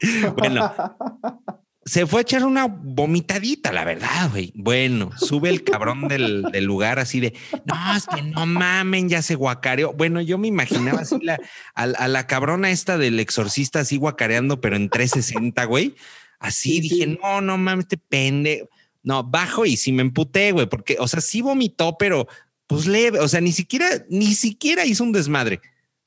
[0.36, 0.72] bueno,
[1.88, 4.52] se fue a echar una vomitadita, la verdad, güey.
[4.54, 7.34] Bueno, sube el cabrón del, lugar así de,
[7.64, 9.92] no, es que no mamen, ya se guacareó.
[9.94, 11.18] Bueno, yo me imaginaba así
[11.74, 15.94] a, la cabrona esta del exorcista así guacareando, pero en 360, güey.
[16.38, 18.68] Así dije, no, no mames, este pende.
[19.02, 22.28] No, bajo y sí me emputé, güey, porque, o sea, sí vomitó, pero
[22.66, 25.60] pues leve, o sea, ni siquiera, ni siquiera hizo un desmadre.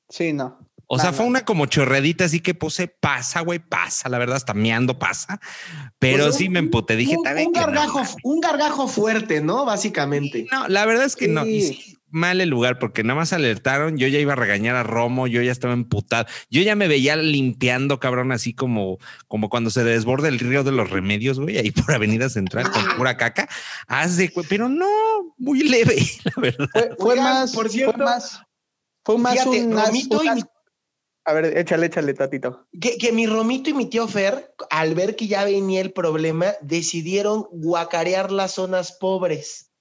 [0.09, 0.59] Sí, no.
[0.93, 4.53] O sea, fue una como chorredita, así que puse, pasa, güey, pasa, la verdad, hasta
[4.53, 5.39] meando pasa.
[5.99, 9.63] Pero pues sí me emputé, dije, un, un gargajo, un gargajo fuerte, ¿no?
[9.63, 10.47] Básicamente.
[10.51, 11.45] No, la verdad es que no.
[11.45, 13.97] Y mal el lugar porque nada más alertaron.
[13.97, 16.25] Yo ya iba a regañar a Romo, yo ya estaba emputado.
[16.49, 18.97] Yo ya me veía limpiando, cabrón, así como,
[19.29, 22.83] como cuando se desborda el río de los remedios, güey, ahí por Avenida Central con
[22.97, 23.47] pura caca.
[23.87, 24.89] Haz de, pero no,
[25.37, 26.95] muy leve, la verdad.
[26.99, 28.41] Fue, más, por cierto, fue más,
[29.05, 30.43] fue más un, Romito y
[31.23, 32.67] A ver, échale, échale, tatito.
[32.79, 36.53] Que, que mi Romito y mi tío Fer, al ver que ya venía el problema,
[36.61, 39.71] decidieron guacarear las zonas pobres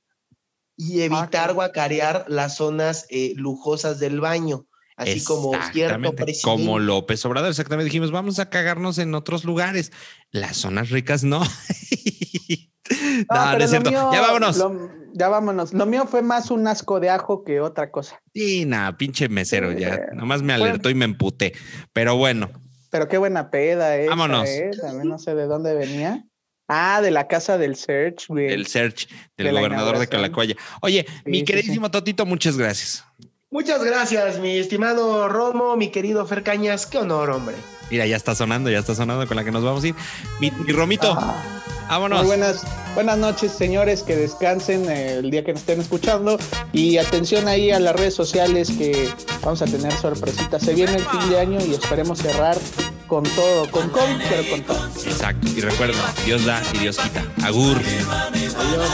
[0.76, 4.66] y ah, evitar guacarear las zonas eh, lujosas del baño.
[4.96, 6.42] Así como cierto presidente.
[6.42, 7.86] Como López Obrador, exactamente.
[7.86, 9.92] Dijimos, vamos a cagarnos en otros lugares.
[10.30, 11.42] Las zonas ricas no.
[13.30, 13.90] no, no es cierto.
[13.90, 14.64] ya vámonos.
[15.12, 15.72] ya vámonos.
[15.72, 18.20] Lo mío fue más un asco de ajo que otra cosa.
[18.34, 20.08] Sí, nada, pinche mesero, ya.
[20.14, 21.52] Nomás me alertó y me emputé.
[21.92, 22.50] Pero bueno.
[22.90, 24.08] Pero qué buena peda, eh.
[24.08, 24.48] Vámonos.
[24.80, 26.24] También no sé de dónde venía.
[26.72, 28.46] Ah, de la casa del Search, güey.
[28.48, 30.54] Del Search, del gobernador de Calacoya.
[30.82, 33.04] Oye, mi queridísimo Totito, muchas gracias.
[33.50, 36.86] Muchas gracias, mi estimado Romo, mi querido Fer Cañas.
[36.86, 37.56] Qué honor, hombre.
[37.90, 39.96] Mira, ya está sonando, ya está sonando con la que nos vamos a ir.
[40.38, 41.34] Mi, Romito, ah,
[41.90, 42.20] vámonos.
[42.20, 42.62] Muy buenas,
[42.94, 46.38] buenas noches, señores, que descansen el día que nos estén escuchando.
[46.72, 49.12] Y atención ahí a las redes sociales que
[49.42, 50.62] vamos a tener sorpresitas.
[50.62, 52.56] Se viene el fin de año y esperemos cerrar
[53.06, 54.86] con todo, con con, pero con todo.
[55.04, 55.48] Exacto.
[55.56, 57.24] Y recuerda, Dios da y Dios quita.
[57.44, 57.76] Agur.
[57.76, 58.90] Adiós.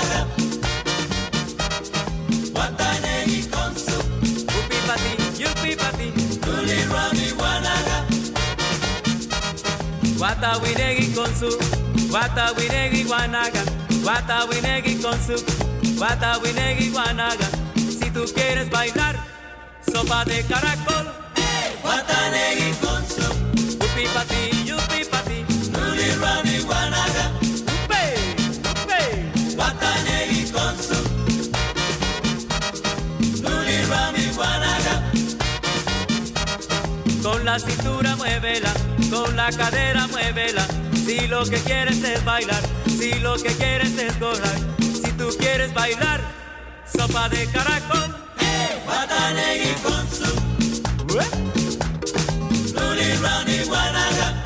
[10.18, 13.62] Wata winegi con su, wata winegi guanaga,
[14.04, 15.36] wata winegi con su,
[16.00, 17.48] wata winegi guanaga.
[17.76, 19.16] Si tú quieres bailar,
[19.92, 21.06] sopa de caracol,
[21.84, 23.26] wata negi con su.
[23.80, 25.38] Yupi pati, yupi pati.
[25.72, 27.24] Nuli rani wanaga.
[27.84, 28.02] Upe,
[28.82, 29.00] upe.
[29.58, 30.98] Watanegi konsu.
[33.42, 34.94] Nuli rani wanaga.
[37.22, 38.72] Con la cintura muévela,
[39.10, 40.66] con la cadera muévela.
[41.06, 42.60] Si lo que quieres es bailar,
[42.98, 46.20] si lo que quieres es gozar, si tú quieres bailar,
[46.84, 48.12] sopa de caracol.
[48.38, 50.34] Hey, Watanegi konsu.
[51.20, 51.46] ¿Eh?
[53.22, 54.45] running, Wanaga.